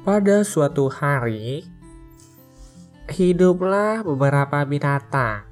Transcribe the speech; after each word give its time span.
Pada 0.00 0.40
suatu 0.48 0.88
hari, 0.88 1.60
hiduplah 3.12 4.00
beberapa 4.00 4.64
binatang. 4.64 5.44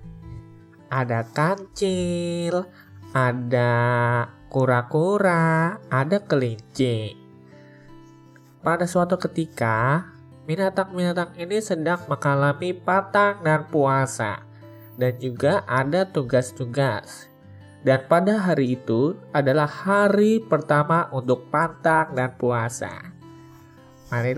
Ada 0.88 1.28
kancil, 1.36 2.64
ada 3.12 3.76
kura-kura, 4.48 5.76
ada 5.92 6.24
kelinci. 6.24 7.12
Pada 8.64 8.88
suatu 8.88 9.20
ketika, 9.20 10.08
binatang-binatang 10.48 11.36
ini 11.36 11.60
sedang 11.60 12.08
mengalami 12.08 12.72
patang 12.72 13.44
dan 13.44 13.68
puasa, 13.68 14.48
dan 14.96 15.12
juga 15.20 15.60
ada 15.68 16.08
tugas-tugas. 16.08 17.28
Dan 17.84 18.00
pada 18.08 18.40
hari 18.40 18.80
itu 18.80 19.12
adalah 19.28 19.68
hari 19.68 20.40
pertama 20.40 21.12
untuk 21.12 21.52
pantang 21.52 22.16
dan 22.16 22.32
puasa. 22.40 23.17
Mari 24.08 24.32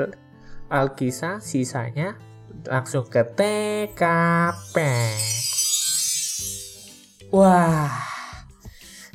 Alkisah 0.70 1.38
sisanya 1.38 2.18
langsung 2.66 3.06
ke 3.06 3.22
TKP. 3.22 4.76
Wah, 7.30 7.94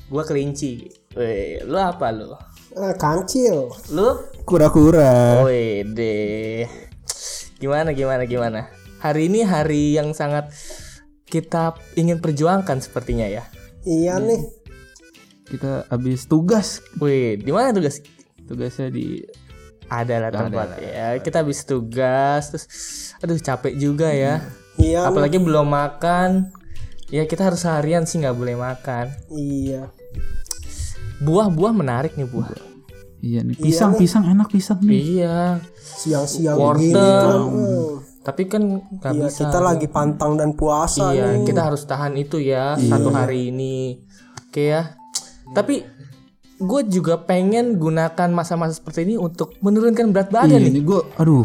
gua 0.07 0.23
kelinci. 0.23 0.87
Weh, 1.15 1.59
lu 1.63 1.75
apa 1.75 2.07
lu? 2.15 2.31
Eh, 2.71 2.95
kancil. 2.95 3.67
Lu? 3.91 4.15
Kura-kura. 4.47 5.43
Wede. 5.43 6.67
Gimana 7.59 7.91
gimana 7.91 8.23
gimana? 8.23 8.71
Hari 9.03 9.27
ini 9.27 9.43
hari 9.43 9.95
yang 9.95 10.15
sangat 10.15 10.55
kita 11.27 11.75
ingin 11.99 12.23
perjuangkan 12.23 12.79
sepertinya 12.79 13.27
ya. 13.27 13.43
Iya 13.83 14.23
nih. 14.23 14.39
Kita 15.51 15.91
habis 15.91 16.31
tugas. 16.31 16.79
Wih, 17.03 17.35
di 17.35 17.51
mana 17.51 17.75
tugas? 17.75 17.99
Tugasnya 18.47 18.87
di 18.87 19.19
Ada 19.87 20.15
lah 20.17 20.29
Ada, 20.29 20.39
tempat 20.41 20.67
ada, 20.67 20.77
ya. 20.79 21.07
Kita 21.17 21.41
habis 21.41 21.61
tugas 21.61 22.41
terus 22.47 22.65
aduh 23.17 23.37
capek 23.37 23.73
juga 23.75 24.09
ya. 24.09 24.41
Iya. 24.75 24.99
nih. 24.99 25.07
Apalagi 25.07 25.37
belum 25.37 25.65
makan. 25.65 26.49
Ya 27.07 27.23
kita 27.23 27.45
harus 27.45 27.61
seharian 27.61 28.03
sih 28.03 28.17
nggak 28.17 28.33
boleh 28.33 28.55
makan. 28.55 29.13
Iya. 29.29 29.93
Buah-buah 31.17 31.71
menarik 31.71 32.13
nih 32.13 32.25
buah. 32.25 32.49
Iya 33.19 33.41
nih, 33.41 33.57
pisang, 33.57 33.95
pisang 33.95 34.25
enak 34.27 34.49
pisang 34.49 34.77
nih. 34.81 35.01
Iya. 35.21 35.39
Siang-siang 35.75 36.57
Wortel. 36.57 36.81
gini 36.83 36.93
kan. 36.93 37.41
eh, 37.55 37.91
Tapi 38.21 38.41
kan 38.45 38.61
nggak 38.91 39.13
Iya, 39.13 39.21
bisa. 39.23 39.37
kita 39.39 39.59
lagi 39.59 39.87
pantang 39.87 40.33
dan 40.33 40.53
puasa 40.53 41.09
Iya, 41.09 41.29
nih. 41.31 41.45
kita 41.45 41.61
harus 41.63 41.85
tahan 41.85 42.13
itu 42.15 42.37
ya 42.37 42.73
satu 42.75 43.09
hari 43.09 43.49
ini. 43.49 44.01
Oke 44.43 44.73
ya. 44.73 44.97
Tapi 45.47 45.85
gue 46.55 46.81
juga 46.87 47.19
pengen 47.19 47.75
gunakan 47.75 48.29
masa-masa 48.29 48.73
seperti 48.73 49.03
ini 49.03 49.15
untuk 49.15 49.55
menurunkan 49.59 50.09
berat 50.09 50.29
badan 50.29 50.55
Iya 50.55 50.71
nih. 50.71 50.81
gue, 50.81 51.01
aduh, 51.15 51.43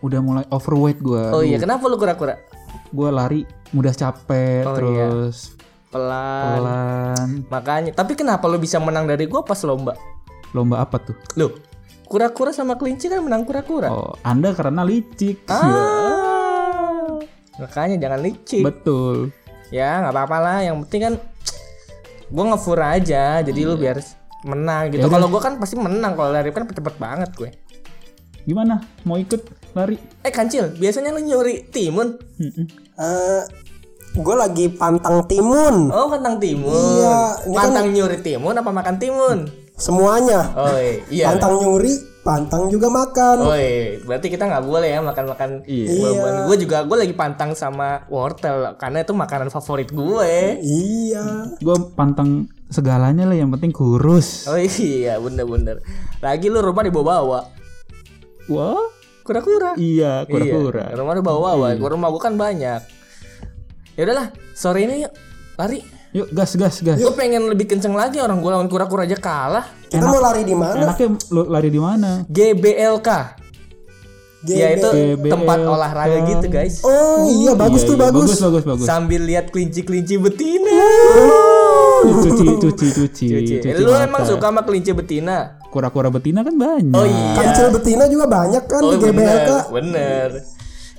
udah 0.00 0.18
mulai 0.18 0.44
overweight 0.48 0.98
gue. 0.98 1.22
Oh 1.30 1.40
iya, 1.40 1.56
kenapa 1.56 1.86
lu 1.86 1.94
kura-kura? 1.94 2.42
Gue 2.88 3.08
lari 3.08 3.40
mudah 3.70 3.90
capek, 3.90 4.64
Oh, 4.64 4.74
terus 4.74 5.54
Pelan. 5.88 6.56
pelan. 6.56 7.28
Makanya, 7.48 7.90
tapi 7.92 8.12
kenapa 8.12 8.44
lu 8.46 8.56
bisa 8.56 8.76
menang 8.76 9.04
dari 9.04 9.24
gue 9.24 9.40
pas 9.40 9.60
lomba? 9.62 9.94
Lomba 10.50 10.80
apa 10.80 10.98
tuh? 10.98 11.14
Lu, 11.36 11.52
kura-kura 12.04 12.50
sama 12.50 12.74
kelinci 12.74 13.06
kan 13.06 13.20
menang 13.20 13.44
kura-kura. 13.44 13.88
Oh, 13.88 14.12
Anda 14.22 14.50
karena 14.52 14.82
licik. 14.82 15.46
Ah. 15.46 17.14
Makanya 17.60 17.96
jangan 17.96 18.20
licik. 18.20 18.64
Betul. 18.64 19.30
ya, 19.68 20.02
nggak 20.02 20.12
apa-apa 20.12 20.36
lah. 20.38 20.58
Yang 20.60 20.76
penting 20.84 21.00
kan 21.02 21.14
gue 22.26 22.44
ngefur 22.44 22.78
aja. 22.78 23.40
Jadi 23.40 23.60
lu 23.62 23.76
biar 23.76 24.00
menang 24.42 24.90
gitu. 24.90 25.06
Kalau 25.06 25.26
gue 25.26 25.40
kan 25.40 25.56
pasti 25.56 25.74
menang. 25.74 26.12
Kalau 26.12 26.30
lari 26.30 26.50
kan 26.50 26.64
cepet 26.64 26.94
banget 26.96 27.30
gue. 27.32 27.50
Gimana? 28.42 28.82
Mau 29.02 29.14
ikut 29.14 29.38
lari? 29.72 29.94
Eh 30.20 30.30
kancil, 30.30 30.74
biasanya 30.74 31.10
lu 31.10 31.22
nyuri 31.22 31.62
timun. 31.64 32.18
Eh, 32.92 33.42
gue 34.12 34.34
lagi 34.34 34.66
pantang 34.68 35.24
timun. 35.24 35.88
Oh, 35.88 36.10
pantang 36.10 36.36
timun. 36.36 36.70
Iya, 36.98 37.16
kan- 37.48 37.70
Pantang 37.70 37.88
nyuri 37.90 38.18
timun 38.18 38.52
apa 38.52 38.68
makan 38.68 38.96
timun? 38.98 39.38
Semuanya. 39.72 40.52
Oh 40.52 40.74
iya. 41.08 41.30
Pantang 41.30 41.58
nyuri, 41.58 41.94
pantang 42.22 42.70
juga 42.70 42.86
makan. 42.86 43.36
Oh 43.42 43.54
iya, 43.58 43.98
berarti 44.02 44.30
kita 44.30 44.46
nggak 44.46 44.64
boleh 44.64 44.88
ya 44.94 45.00
makan-makan 45.02 45.50
buah-buahan. 45.66 46.34
Gue 46.46 46.56
juga 46.62 46.76
gue 46.86 46.96
lagi 47.02 47.14
pantang 47.18 47.50
sama 47.52 48.06
wortel 48.06 48.78
karena 48.78 49.02
itu 49.02 49.10
makanan 49.12 49.50
favorit 49.50 49.90
gue. 49.90 50.62
Iya. 50.62 51.58
Gue 51.58 51.76
pantang 51.98 52.46
segalanya 52.70 53.26
lah, 53.26 53.36
yang 53.36 53.50
penting 53.50 53.74
kurus. 53.74 54.46
Oh 54.46 54.56
iya, 54.56 55.18
bener-bener. 55.18 55.82
Lagi 56.22 56.46
lu 56.46 56.62
rumah 56.62 56.86
dibawa-bawa. 56.86 57.40
Wah, 58.50 58.86
Kura-kura. 59.22 59.78
iya 59.78 60.26
kura-kura. 60.26 60.90
Iya, 60.90 60.98
rumah 60.98 61.14
dibawa-bawa. 61.14 61.78
Gua 61.78 61.90
rumah 61.94 62.10
gue 62.10 62.22
kan 62.22 62.34
banyak. 62.34 62.80
Ya 63.94 64.02
udahlah, 64.02 64.34
sore 64.54 64.82
ini 64.86 65.04
yuk 65.06 65.12
lari. 65.54 66.01
Yuk 66.12 66.28
gas 66.28 66.52
gas 66.54 66.76
gas. 66.78 67.00
Gue 67.00 67.12
pengen 67.12 67.48
lebih 67.48 67.64
kenceng 67.64 67.96
lagi 67.96 68.20
orang 68.20 68.36
gue 68.38 68.50
lawan 68.50 68.68
kura-kura 68.68 69.02
aja 69.02 69.16
kalah. 69.16 69.64
Kita 69.88 70.04
mau 70.04 70.20
lari 70.20 70.44
di 70.44 70.52
mana? 70.52 70.84
Enaknya 70.84 71.08
lu 71.28 71.42
lari 71.46 71.68
di 71.68 71.80
mana? 71.80 72.10
GBLK. 72.28 73.08
Ya 74.42 74.74
itu 74.74 74.84
GBLK. 74.84 75.30
tempat 75.30 75.58
olahraga 75.62 76.18
gitu 76.26 76.46
guys. 76.46 76.82
Oh 76.82 77.24
iya 77.24 77.54
bagus 77.54 77.80
Iya, 77.80 77.88
tuh 77.88 77.96
iya, 77.96 78.02
bagus. 78.04 78.22
bagus 78.26 78.40
bagus 78.42 78.64
bagus. 78.66 78.84
Sambil 78.84 79.22
lihat 79.22 79.48
kelinci-kelinci 79.48 80.18
betina. 80.18 80.72
cuci 82.02 82.46
cuci 82.58 82.86
cuci. 82.92 83.26
Cuci. 83.30 83.54
cuci 83.62 83.80
Lu 83.80 83.90
mata. 83.90 84.04
emang 84.04 84.22
suka 84.26 84.46
sama 84.46 84.60
kelinci 84.62 84.92
betina? 84.92 85.56
kura-kura 85.72 86.12
betina 86.12 86.44
kan 86.44 86.52
banyak. 86.52 86.92
Oh 86.92 87.08
iya. 87.08 87.32
Kancil 87.34 87.72
betina 87.72 88.04
juga 88.04 88.28
banyak 88.28 88.64
kan 88.66 88.80
Oh 88.82 88.92
di 88.92 89.00
GBLK. 89.00 89.16
bener, 89.16 89.64
bener. 89.72 90.28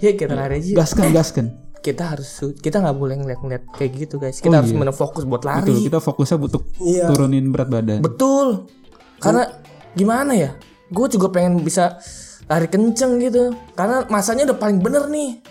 Ya 0.02 0.12
kita 0.18 0.34
lari 0.34 0.58
aja. 0.58 0.74
Gaskan 0.76 1.14
gaskan. 1.14 1.46
Kita 1.84 2.16
harus 2.16 2.30
kita 2.58 2.80
nggak 2.80 2.96
boleh 2.96 3.16
ngeliat-ngeliat 3.20 3.64
kayak 3.76 3.92
gitu 4.00 4.16
guys. 4.16 4.40
Kita 4.40 4.50
Oh, 4.50 4.60
harus 4.64 4.72
iya. 4.72 4.80
bener 4.80 4.96
fokus 4.96 5.24
buat 5.24 5.44
Betul, 5.44 5.76
lari. 5.76 5.84
kita 5.84 6.00
fokusnya 6.00 6.38
untuk 6.40 6.64
Iya. 6.80 7.12
turunin 7.12 7.52
berat 7.52 7.68
badan. 7.68 8.00
Betul. 8.00 8.72
Karena 9.20 9.44
gimana 9.92 10.32
ya? 10.32 10.56
Gue 10.88 11.08
juga 11.08 11.28
pengen 11.28 11.60
bisa 11.60 12.00
lari 12.46 12.66
kenceng 12.66 13.20
gitu. 13.20 13.52
Karena 13.74 14.08
masanya 14.08 14.48
udah 14.48 14.58
paling 14.58 14.80
bener 14.80 15.06
nih. 15.08 15.44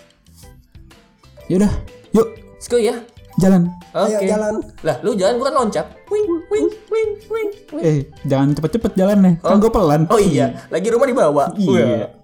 Yaudah, 1.48 1.72
yuk 2.12 2.28
Let's 2.54 2.66
go 2.66 2.78
ya. 2.78 2.97
jalan. 3.34 3.69
Oke. 3.92 4.15
Ayo 4.15 4.28
jalan. 4.31 4.54
Lah, 4.81 4.97
lu 5.03 5.12
jalan 5.12 5.34
bukan 5.37 5.53
loncat. 5.54 5.87
Wing, 6.06 6.25
wing, 6.48 6.69
wing, 6.88 7.09
wing, 7.28 7.48
wing. 7.72 7.82
Eh, 7.82 7.97
jangan 8.22 8.54
cepet-cepet 8.54 8.92
jalan 8.94 9.19
nih. 9.19 9.34
Kan 9.37 9.59
gue 9.59 9.69
pelan. 9.69 10.04
Oh 10.09 10.16
iya, 10.16 10.65
lagi 10.69 10.88
rumah 10.88 11.04
dibawa. 11.04 11.44
Iya. 11.54 12.22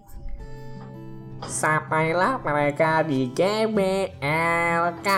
Sampailah 1.41 2.43
mereka 2.43 3.07
di 3.07 3.31
GBLK. 3.31 5.09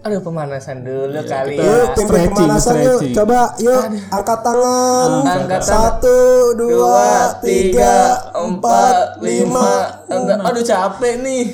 Aduh 0.00 0.18
pemanasan 0.22 0.80
dulu 0.80 1.18
kali 1.22 1.54
Yuk 1.54 1.62
ya. 1.62 1.92
pimpin 1.92 2.06
Stretching, 2.08 2.34
pemanasan 2.34 2.76
yuk. 2.76 2.98
stretching. 2.98 3.14
Coba 3.14 3.40
yuk 3.58 3.82
angkat 4.08 4.38
tangan. 4.40 5.10
Angkat 5.22 5.60
tangan. 5.60 5.62
Satu, 5.62 6.18
dua, 6.54 7.10
tiga, 7.38 7.96
empat, 8.32 9.18
lima. 9.20 9.70
enam. 10.08 10.38
Aduh 10.44 10.62
capek 10.62 11.14
nih. 11.20 11.44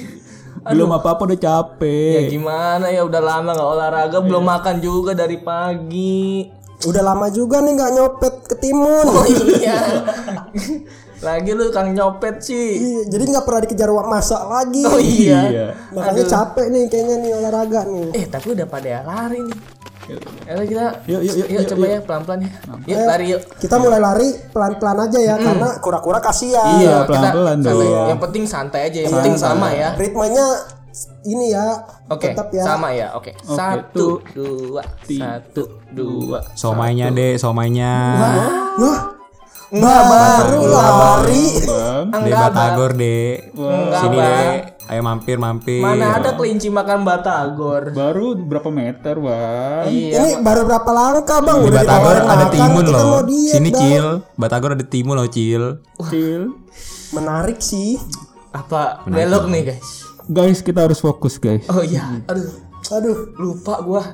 Belum 0.65 0.89
apa-apa 0.91 1.29
udah 1.29 1.37
Ya 1.37 1.45
capek. 1.45 2.21
gimana 2.31 2.89
ya 2.89 3.05
udah 3.05 3.21
lama 3.21 3.53
nggak 3.53 3.71
olahraga, 3.71 4.19
belum 4.21 4.45
makan 4.47 4.77
juga 4.81 5.13
dari 5.13 5.37
pagi. 5.37 6.49
Udah 6.85 7.03
lama 7.03 7.29
juga 7.29 7.61
nih 7.61 7.73
nggak 7.75 7.93
nyopet 7.93 8.35
ke 8.49 8.55
timun. 8.57 9.05
Oh 9.05 9.25
iya. 9.29 9.77
Lagi 11.25 11.51
lu 11.51 11.73
kang 11.73 11.89
nyopet 11.91 12.37
sih. 12.39 12.69
Iya, 12.77 13.01
Jadi 13.09 13.25
nggak 13.33 13.45
pernah 13.45 13.61
dikejar 13.65 13.89
wa- 13.89 14.07
masa 14.07 14.45
lagi. 14.45 14.85
Oh 14.85 15.01
iya. 15.01 15.41
Iya. 15.49 15.67
Makanya 15.91 16.25
capek 16.29 16.67
nih 16.69 16.83
kayaknya 16.87 17.17
nih 17.19 17.31
olahraga 17.35 17.81
nih. 17.89 18.09
Eh 18.13 18.25
tapi 18.29 18.53
udah 18.53 18.67
pada 18.69 19.01
lari 19.03 19.41
nih. 19.41 19.59
Ayo 20.45 20.69
kita. 20.69 20.87
Yuk, 21.09 21.21
yuk, 21.25 21.35
yuk, 21.35 21.49
yuk, 21.49 21.63
coba 21.65 21.85
ya 21.89 21.99
pelan-pelan 22.05 22.39
ya. 22.39 22.51
Yuk 22.85 22.99
lari 23.09 23.25
yuk. 23.33 23.41
Kita 23.57 23.75
mulai 23.81 23.97
lari 23.99 24.29
pelan-pelan 24.53 24.99
aja 25.01 25.19
ya 25.19 25.35
karena 25.41 25.69
kura-kura 25.81 26.21
kasihan. 26.21 26.77
Iya, 26.77 27.09
pelan-pelan 27.09 27.59
santai. 27.59 27.73
dong. 27.89 28.07
Yang 28.07 28.21
penting 28.21 28.45
santai 28.45 28.81
aja, 28.85 28.99
yang 29.01 29.13
penting 29.17 29.37
sama 29.41 29.73
ya. 29.73 29.97
Ritmenya 29.97 30.47
ini 31.25 31.57
ya. 31.57 31.67
Oke, 32.07 32.37
Tetap 32.37 32.53
ya. 32.53 32.63
sama 32.63 32.93
ya. 32.93 33.17
Oke. 33.17 33.33
Satu, 33.41 34.21
dua, 34.29 34.85
satu, 35.01 35.81
dua. 35.89 36.39
Somainya 36.53 37.09
deh, 37.09 37.41
somainya. 37.41 37.93
Wah. 38.77 39.14
Baru 39.75 40.61
lari. 40.71 41.47
Enggak, 42.15 42.41
Batagor 42.55 42.91
deh. 42.95 43.51
Sini 43.99 44.17
deh. 44.23 44.49
Ayo 44.85 45.01
mampir 45.01 45.41
mampir. 45.41 45.81
Mana 45.81 46.21
ada 46.21 46.37
kelinci 46.37 46.69
makan 46.69 47.09
batagor? 47.09 47.89
Baru 47.97 48.37
berapa 48.37 48.69
meter, 48.69 49.17
Bang? 49.17 49.89
Iya. 49.89 50.21
Ini 50.21 50.31
baru 50.45 50.69
berapa 50.69 50.91
langkah 50.93 51.41
bang? 51.41 51.57
Di 51.57 51.69
Udah 51.73 51.83
Batagor 51.83 52.17
ada 52.21 52.29
makan, 52.29 52.53
timun 52.53 52.85
loh. 52.93 53.25
Sini. 53.33 53.71
Cil. 53.73 54.07
Batagor 54.37 54.71
ada 54.77 54.85
timun 54.85 55.17
loh 55.17 55.29
Cil. 55.33 55.81
Kecil. 55.97 56.53
Menarik 57.17 57.65
sih. 57.65 57.97
Apa 58.53 59.03
belok 59.09 59.49
nih 59.49 59.73
guys? 59.73 60.05
Guys, 60.29 60.61
kita 60.61 60.85
harus 60.85 61.01
fokus, 61.01 61.41
guys. 61.41 61.65
Oh 61.73 61.81
iya. 61.81 62.21
Aduh, 62.29 62.53
Aduh. 62.93 63.19
lupa 63.41 63.81
gua. 63.81 64.05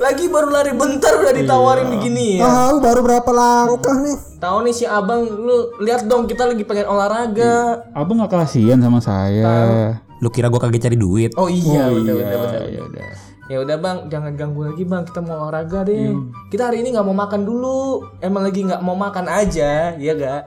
Lagi 0.00 0.24
baru 0.28 0.48
lari 0.48 0.72
bentar 0.72 1.12
udah 1.20 1.34
ditawarin 1.36 1.88
begini 1.92 2.40
ya. 2.40 2.48
Tahu 2.48 2.76
baru 2.80 3.00
berapa 3.04 3.30
langkah 3.32 3.96
nih? 4.00 4.16
Tahu 4.40 4.56
nih 4.66 4.74
si 4.74 4.84
abang, 4.88 5.22
lu 5.24 5.76
lihat 5.84 6.08
dong 6.08 6.24
kita 6.26 6.48
lagi 6.48 6.64
pengen 6.64 6.88
olahraga. 6.88 7.84
Abang 7.92 8.20
gak 8.24 8.32
kasihan 8.32 8.80
sama 8.80 8.98
saya. 8.98 9.96
Lu 10.22 10.30
kira 10.30 10.48
gua 10.48 10.62
kagak 10.62 10.86
cari 10.86 10.96
duit? 10.96 11.34
Oh 11.34 11.50
iya, 11.50 11.90
bener, 11.90 12.14
bener, 12.14 12.38
bener. 12.38 12.62
Ya 12.70 12.82
udah. 12.86 13.10
Ya 13.50 13.56
udah 13.60 13.76
bang, 13.76 13.98
jangan 14.08 14.32
ganggu 14.38 14.60
lagi 14.70 14.82
bang. 14.86 15.02
Kita 15.04 15.18
mau 15.20 15.50
olahraga 15.50 15.84
deh. 15.84 16.14
Kita 16.48 16.70
hari 16.70 16.80
ini 16.86 16.94
nggak 16.94 17.06
mau 17.06 17.16
makan 17.16 17.42
dulu. 17.42 18.06
Emang 18.22 18.46
lagi 18.46 18.64
nggak 18.64 18.80
mau 18.80 18.96
makan 18.96 19.26
aja, 19.28 19.92
ya 19.98 20.12
gak? 20.14 20.42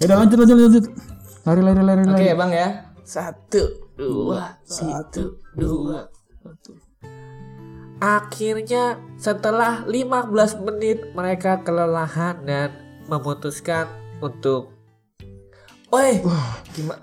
Ya 0.00 0.04
udah 0.08 0.16
lanjut 0.24 0.36
lanjut 0.40 0.56
lanjut. 0.56 0.84
Lari 1.44 1.60
lari 1.60 1.82
lari 1.82 2.02
Oke 2.06 2.14
lari. 2.14 2.30
ya 2.30 2.34
bang 2.38 2.50
ya. 2.54 2.68
Satu, 3.04 3.90
dua, 3.98 4.54
satu, 4.62 5.42
dua, 5.58 6.06
satu. 6.40 6.89
Akhirnya 8.00 8.96
setelah 9.20 9.84
15 9.84 10.64
menit 10.64 11.12
mereka 11.12 11.60
kelelahan 11.60 12.40
dan 12.48 12.72
memutuskan 13.12 13.92
untuk 14.24 14.72
Woi, 15.90 16.22
gimana? 16.72 17.02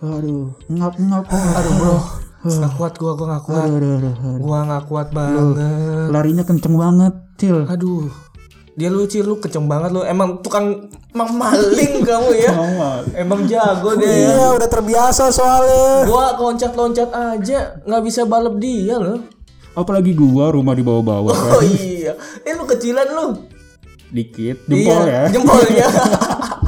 Aduh, 0.00 0.50
ngap 0.72 0.96
ngap. 0.96 1.28
Aduh 1.28 1.72
bro, 1.76 1.96
nggak 2.40 2.72
kuat 2.80 2.94
gua, 2.96 3.12
gua 3.14 3.26
nggak 3.36 3.44
kuat. 3.44 3.64
Aduh, 3.68 3.76
aduh, 3.76 3.92
aduh. 4.00 4.14
Gua 4.40 4.58
nggak 4.64 4.84
kuat 4.88 5.08
banget. 5.12 6.08
Larinya 6.08 6.40
kenceng 6.48 6.74
banget, 6.80 7.14
Cil. 7.36 7.68
Aduh, 7.68 8.08
dia 8.80 8.88
lucu 8.88 9.20
lu 9.20 9.36
kenceng 9.36 9.68
banget 9.68 9.92
lu. 9.92 10.08
Emang 10.08 10.40
tukang 10.40 10.88
emang 11.12 11.30
maling 11.36 12.00
kamu 12.08 12.30
ya. 12.32 12.52
Emang 13.12 13.44
jago 13.44 13.92
deh 14.00 14.08
ya. 14.08 14.34
Iya 14.34 14.46
udah 14.56 14.68
terbiasa 14.72 15.28
soalnya. 15.28 16.08
Gua 16.08 16.32
loncat-loncat 16.40 17.12
aja 17.12 17.76
nggak 17.84 18.02
bisa 18.08 18.24
balap 18.24 18.56
dia 18.56 18.96
loh. 18.96 19.20
Apalagi 19.78 20.10
gua 20.10 20.50
rumah 20.50 20.74
di 20.74 20.82
bawah-bawah 20.82 21.30
kan. 21.30 21.52
Oh 21.54 21.62
iya, 21.62 22.18
eh 22.42 22.52
lu 22.58 22.66
kecilan 22.66 23.06
lu. 23.14 23.26
Dikit 24.10 24.66
jempol 24.66 25.06
iya, 25.06 25.30
ya. 25.30 25.38
Jempolnya. 25.38 25.86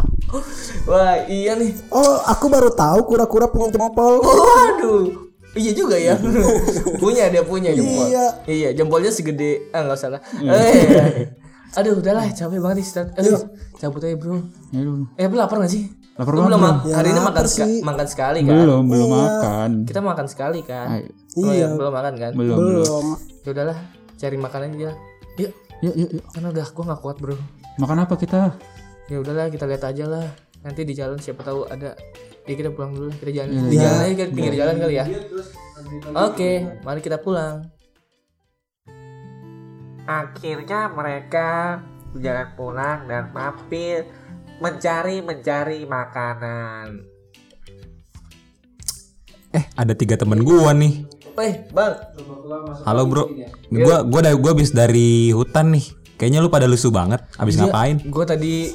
Wah 0.91 1.27
iya 1.27 1.59
nih. 1.59 1.75
Oh 1.91 2.23
aku 2.23 2.47
baru 2.47 2.71
tahu 2.71 3.03
kura-kura 3.11 3.51
punya 3.51 3.75
jempol. 3.75 4.23
Waduh. 4.23 5.27
Iya 5.59 5.75
juga 5.75 5.99
ya. 5.99 6.15
punya 7.03 7.27
dia 7.27 7.43
punya 7.43 7.75
jempol. 7.75 8.07
Iya. 8.07 8.27
Iya, 8.47 8.69
jempolnya 8.79 9.11
segede 9.11 9.75
ah 9.75 9.83
nggak 9.83 9.99
usah 9.99 10.11
lah. 10.15 10.21
Eh. 10.39 11.35
Aduh, 11.79 12.03
udahlah 12.03 12.27
capek 12.35 12.59
banget 12.59 12.83
nih 12.83 12.87
start. 12.87 13.09
Aduh, 13.15 13.47
cabut 13.79 14.03
aja, 14.03 14.19
Bro. 14.19 14.43
Aduh. 14.75 15.06
Eh, 15.15 15.27
lu 15.31 15.39
lapar 15.39 15.63
gak 15.63 15.71
sih? 15.71 15.87
Lapar 16.20 16.37
Lu 16.37 16.44
belum 16.44 16.52
banget, 16.52 16.76
ma- 16.84 16.93
hari 16.93 17.08
ini 17.08 17.17
Ya, 17.17 17.25
makan 17.25 17.44
seka- 17.49 17.81
makan 17.81 18.06
sekali 18.06 18.38
kan? 18.44 18.52
Belum, 18.52 18.82
belum 18.84 19.08
makan. 19.08 19.70
Kita 19.88 20.00
makan 20.05 20.26
sekali 20.28 20.61
kan? 20.61 20.87
Ayo. 20.93 21.08
Oh, 21.32 21.49
Iya. 21.49 21.64
ya, 21.64 21.67
belum 21.72 21.93
makan 21.96 22.14
kan? 22.14 22.32
Belum, 22.37 22.56
belum. 22.61 22.76
Belum. 22.76 23.05
Ya 23.40 23.49
udahlah, 23.50 23.78
cari 24.20 24.37
makanan 24.37 24.69
aja. 24.76 24.93
Yuk, 25.40 25.52
Yuk, 25.81 25.94
yuk, 25.96 26.08
yuk. 26.12 26.22
karena 26.28 26.49
udah 26.52 26.67
gua 26.69 26.84
gak 26.93 27.00
kuat, 27.00 27.17
Bro. 27.17 27.37
Makan 27.81 27.99
apa 28.05 28.14
kita? 28.20 28.52
Ya 29.08 29.17
udahlah, 29.17 29.49
kita 29.49 29.64
lihat 29.64 29.81
aja 29.81 30.05
lah. 30.05 30.26
Nanti 30.61 30.84
di 30.84 30.93
jalan 30.93 31.17
siapa 31.17 31.40
tahu 31.40 31.64
ada 31.64 31.96
Ya 32.44 32.52
kita 32.52 32.69
pulang 32.69 32.93
dulu, 32.93 33.08
kita 33.17 33.31
jalan. 33.32 33.49
Iya, 33.49 33.62
Di 33.62 33.76
jalan 33.78 33.99
aja, 34.02 34.12
kita 34.12 34.31
pinggir 34.34 34.55
jalan 34.58 34.75
kali 34.76 34.94
ya. 34.96 35.05
Oke, 36.19 36.52
mari 36.82 37.00
kita 37.00 37.17
pulang. 37.17 37.56
Akhirnya 40.05 40.81
mereka 40.90 41.49
berjalan 42.11 42.49
pulang 42.58 42.99
dan 43.06 43.31
mampir 43.31 44.05
mencari 44.61 45.25
mencari 45.25 45.89
makanan. 45.89 46.87
Eh, 49.51 49.65
ada 49.75 49.93
tiga 49.97 50.15
temen 50.15 50.47
gua 50.47 50.71
nih. 50.77 51.03
Weh, 51.35 51.67
bang, 51.73 51.95
Halo 52.85 53.03
bro, 53.09 53.25
gua 53.73 54.05
gua 54.05 54.21
dari 54.21 54.37
gua 54.37 54.51
habis 54.53 54.71
dari 54.71 55.33
hutan 55.33 55.73
nih. 55.75 55.85
Kayaknya 56.21 56.45
lu 56.45 56.53
pada 56.53 56.69
lusuh 56.69 56.93
banget. 56.93 57.25
Abis 57.41 57.57
ngapain? 57.57 57.97
gue 57.97 58.25
tadi 58.29 58.69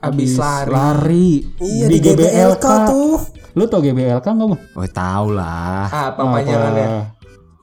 habis 0.00 0.40
lari. 0.40 0.72
Lari. 0.72 1.28
Iya 1.60 1.86
di 1.92 1.98
GBLK 2.00 2.64
tuh. 2.88 3.20
Lu 3.52 3.68
tau 3.68 3.84
GBLK 3.84 4.24
nggak 4.24 4.48
bang? 4.48 4.60
Oh 4.72 4.88
tau 4.88 5.26
lah. 5.36 5.84
Apa 5.92 6.16
panjangannya? 6.24 7.12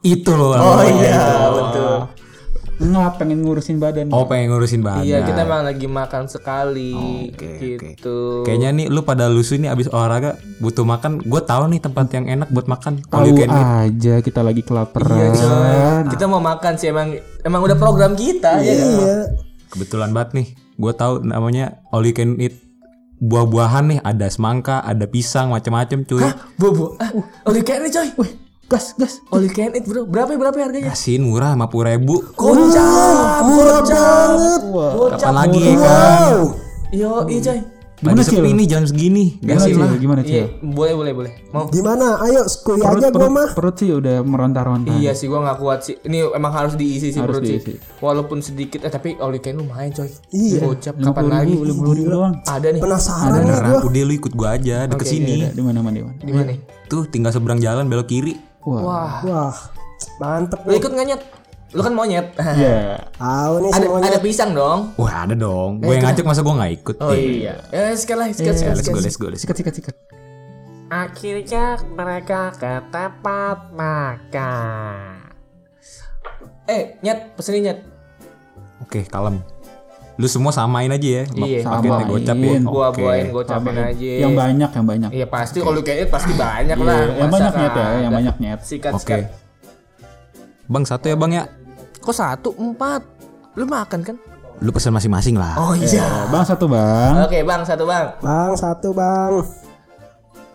Itu 0.05 0.37
loh. 0.37 0.53
Oh 0.53 0.85
iya, 0.85 1.49
betul. 1.49 2.16
Nggak 2.77 3.17
pengen 3.17 3.41
ngurusin 3.41 3.81
badan. 3.81 4.13
Oh 4.13 4.29
pengen 4.29 4.53
ngurusin 4.53 4.85
badan. 4.85 5.01
Iya, 5.01 5.25
kita 5.25 5.49
emang 5.49 5.65
lagi 5.65 5.89
makan 5.89 6.29
sekali 6.29 6.93
Oke, 7.33 7.73
gitu. 7.73 8.45
Kayaknya 8.45 8.69
nih 8.69 8.85
lu 8.93 9.01
pada 9.01 9.25
lusuh 9.25 9.57
nih 9.57 9.73
abis 9.73 9.89
olahraga 9.89 10.37
butuh 10.61 10.85
makan. 10.85 11.25
Gue 11.25 11.41
tahu 11.41 11.73
nih 11.73 11.81
tempat 11.81 12.05
yang 12.13 12.29
enak 12.29 12.49
buat 12.53 12.69
makan. 12.69 13.01
Tahu 13.09 13.33
aja 13.49 14.21
kita 14.21 14.41
lagi 14.45 14.61
kelaparan. 14.61 15.33
Iya. 15.33 16.05
Kita 16.05 16.29
mau 16.29 16.37
makan 16.37 16.77
sih 16.77 16.93
emang 16.93 17.17
emang 17.41 17.61
udah 17.65 17.77
program 17.81 18.13
kita 18.13 18.61
ya. 18.61 18.73
kan? 18.77 18.87
Iya. 18.93 19.15
Kebetulan 19.73 20.13
banget 20.13 20.29
nih. 20.37 20.47
Gue 20.77 20.93
tahu 20.93 21.25
namanya 21.25 21.81
all 21.89 22.05
you 22.05 22.13
can 22.13 22.37
eat. 22.37 22.61
Buah-buahan 23.17 23.97
nih 23.97 23.99
ada 24.05 24.29
semangka, 24.29 24.85
ada 24.85 25.09
pisang, 25.09 25.49
macam-macam 25.49 26.05
cuy. 26.05 26.21
Bobo. 26.61 26.93
Ah, 27.01 27.09
all 27.49 27.57
you 27.57 27.65
can 27.65 27.81
eat 27.81 27.89
coy. 27.89 28.05
Wih, 28.21 28.31
gas, 28.67 28.93
gas. 28.93 29.13
All 29.31 29.41
you 29.41 29.49
can 29.49 29.71
eat 29.73 29.83
bro. 29.83 30.03
Berapa 30.03 30.35
berapa 30.35 30.55
harganya? 30.59 30.91
Asin 30.91 31.23
murah 31.23 31.55
50 31.55 31.87
ribu. 31.87 32.15
Gocap, 32.35 33.43
Murah 33.43 33.79
gocap. 33.79 34.61
banget. 34.69 35.11
Kapan 35.17 35.33
lagi 35.33 35.59
ya 35.59 35.73
kan? 35.77 36.31
Yo, 36.91 37.11
iya 37.27 37.39
coy. 37.41 37.59
Gimana, 37.97 38.21
Cil? 38.21 38.45
nih 38.45 38.67
jam 38.69 38.85
segini. 38.85 39.41
Gimana 39.41 39.65
Cil? 39.65 39.73
lah. 39.73 39.89
Gimana 39.97 40.21
Iya, 40.21 40.45
Cil? 40.45 40.69
boleh 40.69 40.93
boleh 40.93 41.13
boleh. 41.17 41.31
Mau 41.49 41.65
Gimana? 41.65 42.21
Ayo 42.21 42.45
kuliah 42.61 42.93
Perut, 42.93 43.01
aja 43.01 43.09
gua 43.09 43.25
mah. 43.25 43.49
perut 43.57 43.73
sih 43.73 43.89
udah 43.89 44.21
meronta-ronta. 44.21 44.93
Iya 44.93 45.17
sih 45.17 45.25
gua 45.25 45.41
nggak 45.41 45.57
kuat 45.57 45.79
sih. 45.81 45.97
Ini 46.05 46.29
emang 46.29 46.53
harus 46.53 46.77
diisi 46.77 47.09
sih 47.09 47.17
Harus 47.17 47.41
perut 47.41 47.49
sih. 47.49 47.57
Walaupun 47.97 48.45
sedikit 48.45 48.85
eh 48.85 48.93
tapi 48.93 49.17
you 49.17 49.41
can 49.41 49.57
lumayan 49.57 49.89
coy. 49.89 50.05
Iya. 50.29 50.61
Gocap 50.61 50.93
kapan 51.01 51.25
lagi? 51.25 51.57
Lima 51.57 51.73
puluh 51.73 51.93
ribu 51.97 52.09
doang. 52.13 52.37
Ada 52.45 52.67
nih. 52.69 52.81
Penasaran 52.85 53.41
nih 53.41 53.57
gua. 53.65 53.79
udah 53.81 54.01
lu 54.05 54.13
ikut 54.13 54.33
gua 54.37 54.49
aja 54.53 54.77
deket 54.85 55.01
Oke, 55.01 55.09
sini. 55.09 55.49
Di 55.49 55.61
mana 55.65 55.81
mana 55.81 55.95
di 55.97 56.03
mana? 56.05 56.17
Di 56.21 56.29
mana? 56.29 56.45
nih? 56.53 56.57
Tuh 56.85 57.09
tinggal 57.09 57.33
seberang 57.33 57.57
jalan 57.57 57.89
belok 57.89 58.13
kiri. 58.13 58.37
Wah. 58.67 58.83
Wah. 58.83 59.11
Wah. 59.23 59.55
Mantep 60.19 60.59
Lu 60.67 60.75
ikut 60.75 60.91
nggak 60.91 61.07
nyet? 61.07 61.21
Lu 61.71 61.81
kan 61.83 61.93
monyet. 61.95 62.27
Iya. 62.35 62.99
Tahu 63.23 63.53
nih 63.63 63.71
ada 63.71 63.85
semuanya. 63.87 64.07
ada 64.11 64.19
pisang 64.19 64.51
dong. 64.51 64.79
Wah 64.99 65.23
ada 65.23 65.35
dong. 65.35 65.79
Gue 65.79 65.95
yang 65.95 66.03
ngajak 66.03 66.25
masa 66.27 66.43
gue 66.43 66.55
nggak 66.55 66.73
ikut. 66.83 66.95
Oh 66.99 67.15
iya. 67.15 67.63
Ya 67.71 67.95
sekali 67.95 68.19
lah, 68.19 68.27
sekali, 68.35 68.55
sekali, 68.55 68.75
Let's 68.75 68.83
go, 68.83 68.99
sekali. 68.99 69.03
let's 69.07 69.17
go, 69.17 69.27
let's 69.31 69.43
go. 69.43 69.47
Sikat 69.47 69.55
sikat 69.63 69.73
sikat. 69.79 69.95
Akhirnya 70.87 71.65
mereka 71.91 72.55
ke 72.55 72.71
tempat 72.91 73.71
makan. 73.75 75.35
Eh, 76.67 76.99
nyet, 77.03 77.35
pesenin 77.35 77.63
nyet. 77.71 77.79
Oke, 78.83 79.03
kalem. 79.07 79.43
Lu 80.17 80.25
semua 80.25 80.49
samain 80.49 80.89
aja 80.89 81.09
ya. 81.21 81.23
Iya. 81.37 81.59
Samain. 81.61 82.09
gocap 82.09 82.37
ya. 82.41 82.57
Gua 82.65 82.85
Oke. 82.89 83.05
buain, 83.05 83.25
gua 83.29 83.43
capek 83.45 83.73
aja. 83.77 84.11
Yang 84.25 84.33
banyak, 84.33 84.69
yang 84.73 84.85
banyak. 84.89 85.09
Iya 85.13 85.25
pasti 85.29 85.57
kalau 85.61 85.81
kayak 85.85 86.09
pasti 86.09 86.33
banyak 86.33 86.77
lah. 86.81 86.97
Iya, 86.97 87.13
yang 87.21 87.29
Masa 87.29 87.37
banyak 87.37 87.53
nyet 87.53 87.73
ya, 87.77 87.87
yang 88.01 88.13
banyak 88.13 88.35
nyet. 88.41 88.59
Sikat, 88.65 88.93
Oke. 88.97 89.17
Bang 90.67 90.83
satu 90.83 91.05
ya 91.07 91.15
bang 91.15 91.31
ya. 91.37 91.43
Kok 92.01 92.15
satu 92.17 92.49
empat? 92.57 93.01
Lu 93.53 93.69
makan 93.69 94.01
kan? 94.01 94.17
Lu 94.57 94.73
pesan 94.73 94.97
masing-masing 94.97 95.37
lah. 95.37 95.53
Oh 95.53 95.77
iya. 95.77 96.25
Bang 96.33 96.41
satu 96.41 96.65
bang. 96.65 97.13
Oke 97.21 97.45
bang, 97.45 97.61
satu 97.61 97.85
bang. 97.85 98.05
Bang, 98.17 98.51
satu 98.57 98.89
bang. 98.97 99.31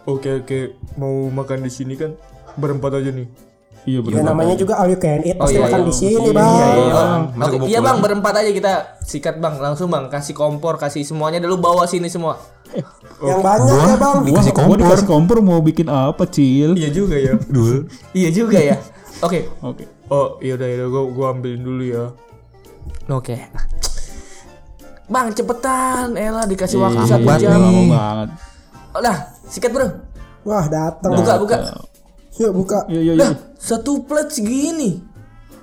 Oke 0.02 0.42
oke, 0.42 0.74
mau 0.98 1.30
makan 1.30 1.62
di 1.62 1.70
sini 1.70 1.94
kan 1.94 2.18
berempat 2.58 2.98
aja 2.98 3.14
nih. 3.14 3.51
Iya 3.82 3.98
Ya 3.98 4.22
namanya 4.22 4.54
juga 4.54 4.78
all 4.78 4.94
you 4.94 5.00
can 5.00 5.26
eat. 5.26 5.34
Pasti 5.34 5.58
iya, 5.58 5.66
makan 5.66 5.80
iya. 5.82 5.88
di 5.90 5.94
sini 5.94 6.14
Iya, 6.14 6.30
bang. 6.30 6.46
Iya, 6.46 6.66
iya, 6.70 6.92
Bang, 6.94 7.22
bang. 7.34 7.42
Oke, 7.42 7.56
gua 7.58 7.66
iya 7.66 7.78
bang, 7.82 7.96
berempat 7.98 8.32
aja 8.38 8.50
kita 8.54 8.72
sikat 9.02 9.36
bang, 9.42 9.54
langsung 9.58 9.88
bang, 9.90 10.04
kasih 10.06 10.34
kompor, 10.34 10.78
kasih 10.78 11.02
semuanya 11.02 11.42
dulu 11.42 11.58
bawa 11.58 11.82
sini 11.84 12.06
semua. 12.06 12.38
Yang 13.26 13.40
banyak 13.42 13.74
ya 13.74 13.96
bang. 13.98 14.16
Dikasih 14.22 14.52
Wah, 14.52 14.54
gua 14.54 14.62
kompor. 14.62 14.78
dikasih 14.78 15.06
kompor 15.06 15.36
mau 15.42 15.58
bikin 15.58 15.90
apa, 15.90 16.22
Cil? 16.24 16.78
Iya 16.78 16.88
juga 16.88 17.16
ya. 17.18 17.34
Dul. 17.54 17.90
iya 18.14 18.30
juga 18.30 18.58
ya. 18.58 18.76
Oke. 19.18 19.50
Oke. 19.60 19.84
Oh, 20.06 20.38
yaudah 20.38 20.66
yaudah 20.66 20.88
gua 20.88 21.02
gua 21.10 21.26
ambilin 21.34 21.60
dulu 21.60 21.82
ya. 21.82 22.04
Oke. 23.08 23.34
Bang, 25.06 25.34
cepetan. 25.34 26.14
Elah 26.14 26.46
dikasih 26.46 26.78
waktu 26.78 27.02
Iya, 27.02 27.10
satu 27.10 27.24
banget 27.26 27.40
jam. 27.44 27.58
lama 27.58 27.82
banget. 27.90 28.28
Udah, 28.94 29.16
sikat 29.44 29.70
bro. 29.74 29.88
Wah 30.42 30.64
datang. 30.66 31.10
Buka, 31.12 31.34
buka. 31.36 31.56
Yuk 32.40 32.52
buka. 32.54 32.88
Iya, 32.88 33.00
iya, 33.02 33.12
iya. 33.12 33.22
Lah, 33.28 33.32
satu 33.56 34.04
plate 34.04 34.32
segini. 34.32 35.12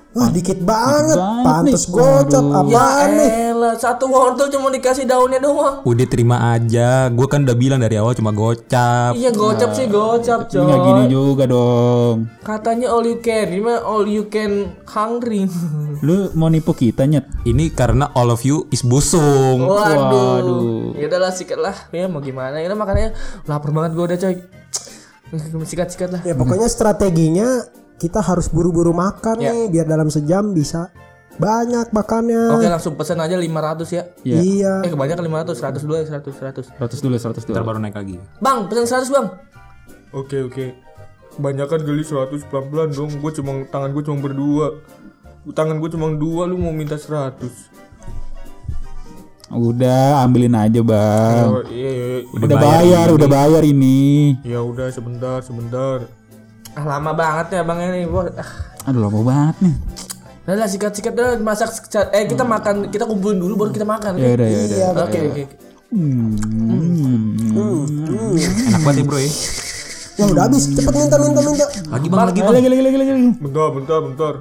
Wah 0.09 0.25
dikit 0.33 0.57
banget. 0.59 1.21
banget 1.21 1.45
Pantes 1.45 1.85
nih. 1.85 1.93
gocap. 1.93 2.41
Aduh. 2.41 2.59
Apaan 2.65 3.09
nih? 3.13 3.29
Ya 3.29 3.53
elah, 3.53 3.73
satu 3.77 4.09
wortel 4.09 4.49
cuma 4.49 4.73
dikasih 4.73 5.05
daunnya 5.05 5.37
doang. 5.37 5.85
Udah 5.85 6.07
terima 6.09 6.49
aja. 6.49 7.13
Gue 7.13 7.29
kan 7.29 7.45
udah 7.45 7.53
bilang 7.53 7.77
dari 7.77 7.93
awal 7.93 8.17
cuma 8.17 8.33
gocap. 8.33 9.13
Iya 9.13 9.29
gocap 9.29 9.77
sih 9.77 9.85
gocap 9.85 10.49
Ini 10.49 10.65
nggak 10.65 10.81
gini 10.81 11.03
coy. 11.03 11.09
juga 11.13 11.43
dong. 11.45 12.25
Katanya 12.41 12.89
all 12.89 13.05
you 13.05 13.21
can, 13.21 13.53
ini 13.53 13.61
mah 13.61 13.85
all 13.85 14.09
you 14.09 14.25
can 14.25 14.73
hungry. 14.89 15.45
Lu 16.05 16.33
mau 16.33 16.49
nipu 16.49 16.73
kita 16.73 17.05
nyet? 17.05 17.29
Ini 17.45 17.69
karena 17.69 18.09
all 18.11 18.33
of 18.33 18.41
you 18.41 18.65
is 18.69 18.81
busung. 18.81 19.61
Waduh. 19.61 20.09
Waduh. 20.09 20.97
Ya 20.97 21.05
udahlah 21.05 21.29
sikat 21.29 21.61
lah. 21.61 21.77
Ya 21.93 22.09
mau 22.09 22.17
gimana? 22.17 22.57
Ya 22.57 22.65
udah 22.65 22.81
makannya 22.81 23.13
lapar 23.45 23.69
banget 23.69 23.93
gua 23.93 24.05
udah 24.09 24.17
coy. 24.17 24.35
Sikat 25.63 25.87
sikat 25.93 26.09
lah. 26.09 26.21
Ya 26.25 26.33
pokoknya 26.33 26.65
strateginya 26.65 27.65
kita 27.99 28.23
harus 28.23 28.47
buru-buru 28.47 28.95
makan 28.95 29.37
Ya. 29.37 29.51
nih 29.51 29.69
biar 29.69 29.85
dalam 29.85 30.07
sejam 30.07 30.55
bisa 30.55 30.89
banyak 31.39 31.91
makannya. 31.95 32.51
Oke 32.51 32.67
langsung 32.67 32.95
pesan 32.99 33.19
aja 33.19 33.35
500 33.35 33.87
ya. 33.91 34.03
Iya. 34.23 34.37
Iya. 34.41 34.73
Eh 34.83 34.91
kebanyakan 34.91 35.23
500, 35.23 35.55
100 35.55 35.83
dulu 35.85 35.93
ya 35.95 36.05
100, 36.07 36.33
100. 36.35 36.65
100 36.75 36.99
dulu 36.99 37.13
100 37.15 37.43
dulu. 37.47 37.55
Ntar 37.55 37.65
baru 37.67 37.79
naik 37.79 37.95
lagi. 37.95 38.15
Bang, 38.39 38.67
pesan 38.67 38.87
100 38.87 39.07
bang. 39.11 39.27
Oke 40.11 40.37
oke. 40.41 40.65
Kebanyakan 41.37 41.79
geli 41.85 42.03
100 42.03 42.43
pelan-pelan 42.49 42.89
dong. 42.91 43.11
Gue 43.21 43.31
cuma 43.31 43.51
tangan 43.69 43.93
gue 43.93 44.03
cuma 44.03 44.19
berdua. 44.19 44.67
Tangan 45.55 45.79
gue 45.79 45.89
cuma 45.93 46.11
dua. 46.11 46.43
Lu 46.49 46.59
mau 46.59 46.73
minta 46.75 46.99
100. 46.99 47.39
Udah 49.49 50.21
ambilin 50.21 50.53
aja 50.53 50.77
bang. 50.85 51.45
Oh, 51.49 51.65
iya, 51.73 51.89
iya, 51.89 52.05
iya. 52.21 52.37
Udah, 52.37 52.57
bayar, 52.61 53.07
udah 53.09 53.25
bayar 53.27 53.65
ini. 53.65 54.37
Ya 54.45 54.61
udah 54.61 54.93
sebentar 54.93 55.41
sebentar. 55.41 56.05
Ah 56.77 56.85
lama 56.85 57.17
banget 57.17 57.57
ya 57.57 57.61
bang 57.65 57.79
ini. 57.89 58.05
Wah, 58.05 58.29
ah. 58.37 58.49
Aduh 58.85 59.09
lama 59.09 59.19
banget 59.25 59.55
nih. 59.65 59.75
Udah 60.45 60.55
lah 60.55 60.69
sikat-sikat 60.69 61.13
dah 61.17 61.29
masak 61.41 61.73
sekat- 61.73 62.13
eh 62.13 62.29
kita 62.29 62.45
makan 62.45 62.93
kita 62.93 63.09
kumpulin 63.09 63.41
dulu 63.41 63.65
baru 63.65 63.71
kita 63.73 63.89
makan. 63.89 64.21
Ya 64.21 64.37
udah 64.37 64.47
ya 64.47 64.59
udah. 64.61 64.77
Iya, 64.77 64.87
Oke 64.93 65.01
oke. 65.01 65.19
oke. 65.33 65.43
Enak 68.69 68.81
banget 68.85 69.01
ya 69.01 69.05
bro 69.09 69.17
ya. 69.17 69.31
Ya 70.19 70.25
udah 70.27 70.43
habis, 70.45 70.63
cepet 70.67 70.93
minta 70.93 71.17
minta 71.17 71.41
minta. 71.41 71.65
Lagi 71.89 72.07
bang, 72.11 72.25
lagi 72.29 72.39
bang. 72.43 72.53
Lagi 72.53 72.67
lagi 72.69 72.83
lagi 72.85 72.97
lagi 73.01 73.11
lagi. 73.17 73.29
Bentar 73.41 73.67
bentar 73.73 73.99
bentar. 74.05 74.33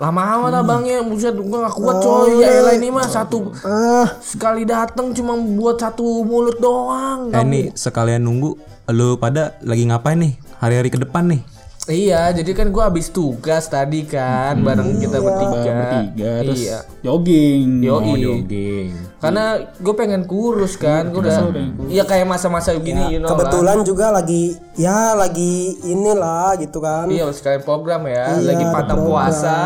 Lama 0.00 0.22
amat 0.40 0.64
abangnya, 0.64 1.04
buset 1.04 1.36
gua 1.36 1.68
gak 1.68 1.76
kuat 1.76 1.96
coy. 2.00 2.40
Ya 2.40 2.64
elah 2.64 2.72
ini 2.72 2.88
mah 2.88 3.04
satu 3.04 3.52
Ah, 3.60 4.16
sekali 4.18 4.64
datang 4.64 5.12
cuma 5.12 5.36
buat 5.36 5.76
satu 5.76 6.24
mulut 6.24 6.56
doang. 6.56 7.28
Eh 7.28 7.44
nih 7.44 7.64
sekalian 7.76 8.24
nunggu. 8.24 8.56
Lu 8.88 9.20
pada 9.20 9.60
lagi 9.60 9.84
ngapain 9.84 10.16
nih? 10.16 10.40
Hari-hari 10.56 10.88
ke 10.88 10.98
depan 10.98 11.28
nih. 11.28 11.42
Iya, 11.84 12.30
jadi 12.30 12.54
kan 12.54 12.70
gua 12.70 12.86
habis 12.86 13.10
tugas 13.10 13.66
tadi 13.66 14.04
kan 14.04 14.56
bareng 14.60 15.00
kita 15.00 15.16
bertiga. 15.18 15.60
Bertiga 15.64 16.32
terus 16.44 16.60
Iya. 16.60 16.78
jogging. 17.02 17.68
Yo, 17.82 17.98
Oh 17.98 18.14
jogging. 18.14 18.88
Karena 19.18 19.44
gue 19.58 19.94
pengen 19.94 20.24
kurus 20.24 20.76
kan, 20.76 21.12
gue 21.12 21.20
udah, 21.20 21.52
iya 21.88 22.04
kayak 22.04 22.24
masa-masa 22.24 22.72
begini, 22.72 23.12
you 23.12 23.20
know 23.20 23.28
kebetulan 23.28 23.84
juga 23.84 24.08
lagi 24.08 24.56
ya 24.72 25.12
lagi 25.12 25.76
inilah 25.82 26.56
gitu 26.56 26.80
kan. 26.80 27.04
Iya, 27.04 27.28
sekalian 27.28 27.60
program 27.60 28.06
ya, 28.06 28.32
Iya, 28.32 28.48
lagi 28.48 28.64
pantang 28.64 29.04
program. 29.04 29.28
puasa. 29.28 29.56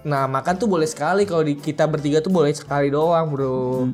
Nah, 0.00 0.24
makan 0.24 0.56
tuh 0.56 0.68
boleh 0.68 0.88
sekali 0.88 1.28
kalau 1.28 1.44
di 1.44 1.60
kita 1.60 1.84
bertiga 1.84 2.24
tuh 2.24 2.32
boleh 2.32 2.52
sekali 2.56 2.88
doang, 2.88 3.28
bro. 3.28 3.92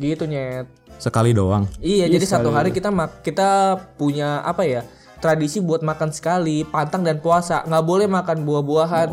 Gitu 0.00 0.24
nyet. 0.24 0.64
Sekali 0.96 1.36
doang. 1.36 1.68
Iya, 1.80 2.08
jadi 2.08 2.24
satu 2.24 2.48
hari 2.48 2.72
kita 2.72 2.88
mak 2.88 3.20
kita 3.20 3.76
punya 4.00 4.40
apa 4.40 4.64
ya? 4.64 4.80
Tradisi 5.20 5.60
buat 5.60 5.84
makan 5.84 6.12
sekali, 6.12 6.64
pantang 6.64 7.04
dan 7.04 7.20
puasa. 7.20 7.64
nggak 7.64 7.84
boleh 7.84 8.08
makan 8.08 8.48
buah-buahan. 8.48 9.10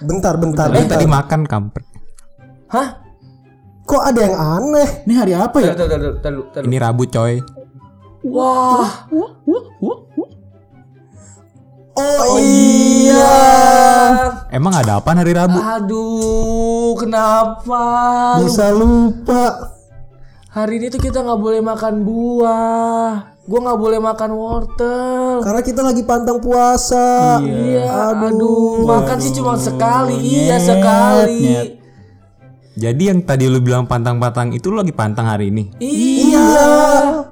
Bentar 0.00 0.34
bentar. 0.40 0.72
Tadi 0.72 0.80
bentar. 0.80 0.96
tadi 0.96 1.06
makan 1.08 1.40
kampret. 1.44 1.86
Hah? 2.72 2.88
Kok 3.86 4.02
ada 4.02 4.20
yang 4.24 4.36
aneh? 4.36 4.88
Ini 5.06 5.14
hari 5.14 5.32
apa 5.36 5.56
ya? 5.62 5.72
Tahu, 5.76 5.88
tahu, 5.88 6.12
tahu, 6.18 6.40
tahu. 6.50 6.62
Ini 6.66 6.76
Rabu 6.80 7.04
coy. 7.06 7.38
Wah, 8.26 9.06
Oh, 11.96 12.36
iya. 12.36 13.55
Emang 14.50 14.74
ada 14.74 14.98
apa 14.98 15.10
hari 15.14 15.32
Rabu? 15.36 15.58
aduh, 15.58 16.96
kenapa? 16.98 17.84
Bisa 18.42 18.70
lupa. 18.72 19.76
Hari 20.56 20.80
ini 20.80 20.86
tuh 20.88 21.00
kita 21.00 21.20
nggak 21.20 21.40
boleh 21.40 21.60
makan 21.60 22.00
buah. 22.00 23.36
Gua 23.46 23.60
nggak 23.62 23.78
boleh 23.78 24.00
makan 24.00 24.30
wortel. 24.32 25.44
Karena 25.44 25.60
kita 25.60 25.84
lagi 25.84 26.02
pantang 26.02 26.40
puasa. 26.40 27.38
Iya, 27.44 28.16
aduh, 28.16 28.82
makan 28.88 29.20
sih 29.20 29.36
cuma 29.36 29.54
sekali. 29.60 30.16
Iya, 30.16 30.56
sekali. 30.56 31.40
nyet. 31.44 31.70
Jadi 32.76 33.08
yang 33.08 33.24
tadi 33.24 33.48
lu 33.48 33.64
bilang 33.64 33.88
pantang-pantang 33.88 34.52
itu 34.52 34.68
lu 34.68 34.76
lagi 34.76 34.92
pantang 34.92 35.24
hari 35.24 35.48
ini. 35.48 35.72
Iya. 35.80 36.44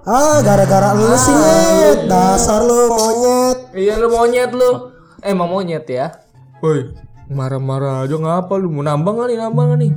Ah, 0.08 0.40
gara-gara 0.40 0.96
lu 0.96 1.12
sih 1.20 1.36
Nyet. 1.36 2.08
Dasar 2.08 2.64
lu 2.64 2.88
monyet. 2.88 3.58
Iya 3.76 4.00
lu 4.00 4.08
monyet 4.08 4.50
lu. 4.56 4.88
Eh, 5.20 5.36
emang 5.36 5.52
monyet 5.52 5.84
ya? 5.84 6.23
Woi, 6.64 6.80
marah-marah 7.28 8.08
aja 8.08 8.16
ngapa 8.16 8.56
lu? 8.56 8.72
Mau 8.72 8.80
nambah 8.80 9.12
nggak 9.12 9.28
nih, 9.28 9.38
nambah 9.38 9.62
nggak 9.66 9.78
nih? 9.78 9.92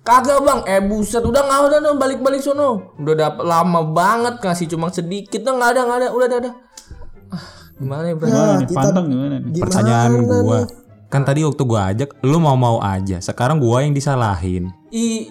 Kagak 0.00 0.40
bang, 0.40 0.60
eh 0.66 0.80
buset, 0.80 1.20
udah 1.20 1.40
nggak 1.40 1.60
udah 1.62 1.78
no, 1.78 1.90
balik-balik 1.96 2.40
sono. 2.40 2.92
Udah 2.96 3.14
dapet 3.18 3.40
lama 3.40 3.80
banget 3.82 4.36
ngasih 4.38 4.68
cuma 4.68 4.88
sedikit, 4.88 5.40
udah 5.40 5.54
nggak 5.56 5.70
ada 5.70 5.80
nggak 5.80 5.98
ada, 5.98 6.08
udah 6.10 6.26
udah. 6.26 6.38
udah. 6.38 6.54
Ah, 7.30 7.44
gimana 7.74 8.04
ya 8.04 8.14
bro? 8.14 8.26
Gimana 8.26 8.52
nih? 8.54 8.68
kita- 8.68 8.76
Pantang 8.78 9.06
gimana 9.08 9.28
nih? 9.30 9.40
Gimana 9.46 9.60
Pertanyaan 9.64 10.10
gua. 10.20 10.58
nih? 10.60 10.64
Kan 11.08 11.22
tadi 11.24 11.40
waktu 11.42 11.62
gua 11.64 11.80
ajak 11.90 12.10
lu 12.22 12.36
mau-mau 12.38 12.76
aja. 12.80 13.16
Sekarang 13.18 13.56
gua 13.56 13.80
yang 13.80 13.92
disalahin. 13.92 14.68
I, 14.88 15.24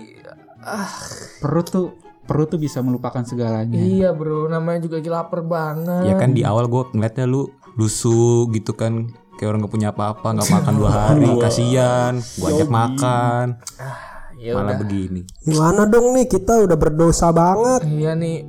ah, 0.60 0.90
Perut 1.38 1.70
tuh 1.70 1.88
perut 2.26 2.46
tuh 2.46 2.58
bisa 2.58 2.82
melupakan 2.82 3.22
segalanya. 3.22 3.78
iya 3.78 4.10
bro, 4.10 4.46
namanya 4.46 4.86
juga 4.86 4.98
lagi 4.98 5.10
lapar 5.10 5.42
banget. 5.42 6.04
Ya 6.04 6.14
kan 6.14 6.34
di 6.34 6.42
awal 6.42 6.66
gua 6.66 6.90
ngeliatnya 6.90 7.26
lu 7.26 7.46
lusuh 7.74 8.50
gitu 8.50 8.74
kan. 8.74 9.10
Kayak 9.40 9.56
orang 9.56 9.60
gak 9.64 9.72
punya 9.72 9.90
apa-apa, 9.96 10.28
nggak 10.36 10.52
makan 10.52 10.74
dua 10.76 10.92
hari, 10.92 11.32
kasihan. 11.40 12.14
Gua 12.44 12.48
ajak 12.52 12.68
makan, 12.68 13.46
Ya 14.36 14.52
malah 14.52 14.76
udah. 14.76 14.80
begini. 14.84 15.24
Gimana 15.48 15.88
dong 15.88 16.12
nih 16.12 16.28
kita 16.28 16.60
udah 16.60 16.76
berdosa 16.76 17.32
banget. 17.32 17.88
Iya 17.88 18.20
nih. 18.20 18.44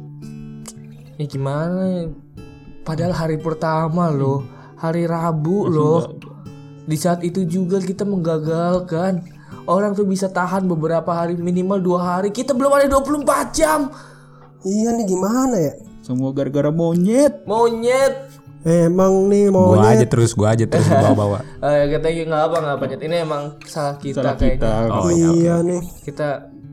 Ya 1.14 1.24
gimana? 1.30 2.10
Padahal 2.82 3.14
hari 3.14 3.38
pertama 3.38 4.10
loh, 4.10 4.42
hari 4.74 5.06
Rabu 5.06 5.70
loh. 5.70 6.18
Di 6.90 6.98
saat 6.98 7.22
itu 7.22 7.46
juga 7.46 7.78
kita 7.78 8.02
menggagalkan. 8.02 9.22
Orang 9.70 9.94
tuh 9.94 10.10
bisa 10.10 10.26
tahan 10.26 10.66
beberapa 10.66 11.14
hari 11.14 11.38
minimal 11.38 11.78
dua 11.78 12.00
hari. 12.18 12.34
Kita 12.34 12.50
belum 12.50 12.74
ada 12.74 12.90
24 12.90 13.54
jam. 13.54 13.94
Iya 14.66 14.90
nih 14.98 15.06
gimana 15.06 15.54
ya? 15.54 15.74
Semua 16.02 16.34
gara-gara 16.34 16.74
monyet. 16.74 17.46
Monyet. 17.46 18.29
Emang 18.60 19.26
nih 19.26 19.48
Gua 19.48 19.80
aja 19.86 20.04
terus, 20.04 20.30
gua 20.32 20.52
aja 20.52 20.64
terus 20.64 20.84
bawa-bawa. 20.84 21.40
Eh 21.64 21.84
katanya 21.90 22.22
nggak 22.28 22.42
apa 22.44 22.56
nggak 22.58 22.74
apa. 22.76 22.84
Ini 23.00 23.16
emang 23.20 23.42
salah 23.64 23.96
kita 23.96 24.20
Salah 24.20 24.36
kayaknya. 24.36 24.60
kita. 24.60 24.70
Oh 24.92 25.08
iya. 25.08 25.28
Iya 25.30 25.54
nih. 25.60 25.80
Kita 26.02 26.28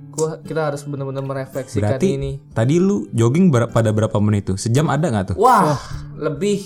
gua 0.10 0.30
kita 0.42 0.62
harus 0.66 0.82
benar-benar 0.84 1.24
merefleksikan 1.24 1.96
Berarti 1.96 2.08
ini. 2.12 2.32
tadi 2.50 2.76
lu 2.76 3.08
jogging 3.10 3.48
ber- 3.48 3.70
pada 3.70 3.90
berapa 3.90 4.18
menit 4.18 4.50
tuh? 4.50 4.58
Sejam 4.58 4.88
ada 4.88 5.08
nggak 5.08 5.26
tuh? 5.32 5.36
Wah, 5.38 5.80
lebih 6.16 6.66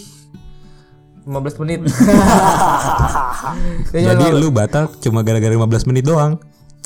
15 1.21 1.61
menit. 1.61 1.79
Ya, 3.91 4.15
Jadi 4.15 4.31
lu 4.31 4.49
batal 4.49 4.87
cuma 4.97 5.21
gara-gara 5.21 5.51
15 5.51 5.83
menit 5.85 6.03
doang. 6.03 6.39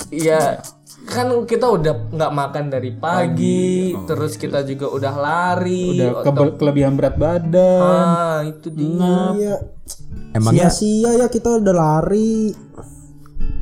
Iya, 0.09 0.59
kan 1.05 1.45
kita 1.45 1.69
udah 1.69 1.93
nggak 2.11 2.31
makan 2.33 2.63
dari 2.67 2.91
pagi, 2.91 3.93
terus 4.05 4.35
kita 4.35 4.65
juga 4.65 4.89
udah 4.89 5.13
lari. 5.13 5.95
Udah 5.95 6.25
kelebihan 6.57 6.97
berat 6.97 7.15
badan. 7.15 7.81
Ah, 7.81 8.39
itu 8.41 8.67
dia. 8.73 9.31
Iya. 9.37 9.55
Emangnya 10.35 10.67
Sia-sia 10.67 11.15
ya 11.15 11.27
kita 11.29 11.61
udah 11.61 11.73
lari. 11.73 12.51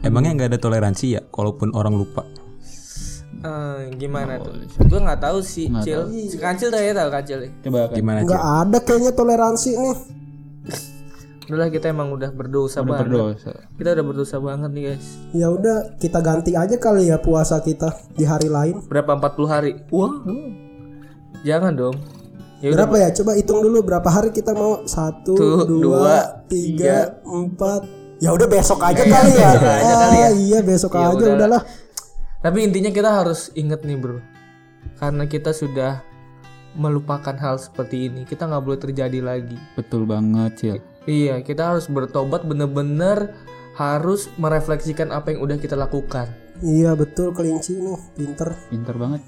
emangnya 0.03 0.35
nggak 0.35 0.49
ada 0.51 0.59
toleransi 0.59 1.05
ya 1.15 1.21
kalaupun 1.31 1.71
orang 1.71 1.95
lupa? 1.95 2.27
Eh, 3.43 3.91
gimana 3.99 4.39
tuh? 4.39 4.55
Gue 4.87 4.99
nggak 5.03 5.19
tahu 5.19 5.39
sih, 5.43 5.67
Cil. 5.83 6.07
Si 6.31 6.39
Kancil 6.39 6.71
tuh 6.71 6.79
ya 6.79 6.95
tahu 6.95 7.11
Kancil. 7.11 7.39
ya? 7.43 7.49
Coba 7.63 7.91
kan. 7.91 7.95
Gimana 7.99 8.17
Nggak 8.23 8.43
ada 8.63 8.77
kayaknya 8.83 9.11
toleransi 9.11 9.69
nih. 9.75 9.95
Udah 11.43 11.67
lah 11.67 11.67
kita 11.67 11.91
emang 11.91 12.07
udah 12.15 12.31
berdosa 12.31 12.79
banget. 12.87 13.11
Berdosa. 13.11 13.51
Kita 13.75 13.89
udah 13.91 14.05
berdosa 14.05 14.35
banget 14.39 14.69
nih 14.71 14.83
guys. 14.89 15.05
Ya 15.35 15.47
udah 15.51 15.77
kita 15.99 16.23
ganti 16.23 16.55
aja 16.55 16.75
kali 16.79 17.11
ya 17.11 17.19
puasa 17.19 17.59
kita 17.59 17.91
di 18.15 18.23
hari 18.23 18.47
lain. 18.47 18.79
Berapa 18.87 19.19
40 19.19 19.43
hari? 19.51 19.71
Wah. 19.91 20.23
Jangan 21.43 21.75
dong. 21.75 21.95
Ya 22.63 22.71
udah. 22.71 22.87
Berapa 22.87 22.95
ya? 22.95 23.09
Coba 23.11 23.31
hitung 23.35 23.59
dulu 23.59 23.83
berapa 23.83 24.07
hari 24.07 24.31
kita 24.31 24.55
mau 24.55 24.87
satu, 24.87 25.35
Tuh, 25.35 25.67
dua, 25.67 25.79
dua, 25.83 26.15
tiga, 26.47 27.19
empat. 27.27 27.83
Ya 28.23 28.31
udah 28.31 28.47
besok 28.47 28.79
aja 28.79 29.03
kali 29.03 29.31
ya. 29.35 29.51
besok 29.59 29.67
aja 29.67 29.93
kali 29.99 30.15
ya. 30.15 30.27
Ah, 30.27 30.31
Iya 30.31 30.59
besok 30.63 30.91
Ya 30.95 31.11
aja 31.11 31.15
udah. 31.19 31.35
udahlah. 31.35 31.63
Tapi 32.39 32.57
intinya 32.63 32.91
kita 32.91 33.09
harus 33.11 33.51
inget 33.55 33.83
nih 33.83 33.99
bro, 33.99 34.19
karena 34.95 35.27
kita 35.27 35.51
sudah 35.51 36.03
melupakan 36.75 37.35
hal 37.35 37.55
seperti 37.59 38.07
ini, 38.11 38.23
kita 38.23 38.47
nggak 38.47 38.63
boleh 38.63 38.79
terjadi 38.79 39.19
lagi. 39.19 39.55
Betul 39.75 40.07
banget, 40.07 40.51
Cil. 40.59 40.79
Iya, 41.03 41.43
kita 41.43 41.75
harus 41.75 41.91
bertobat 41.91 42.47
bener-bener 42.47 43.35
harus 43.75 44.29
merefleksikan 44.37 45.09
apa 45.11 45.33
yang 45.33 45.43
udah 45.43 45.57
kita 45.59 45.75
lakukan. 45.75 46.29
Iya 46.61 46.95
betul 46.95 47.33
kelinci 47.35 47.75
nih, 47.75 47.99
pinter. 48.15 48.55
Pinter 48.69 48.95
banget. 48.95 49.21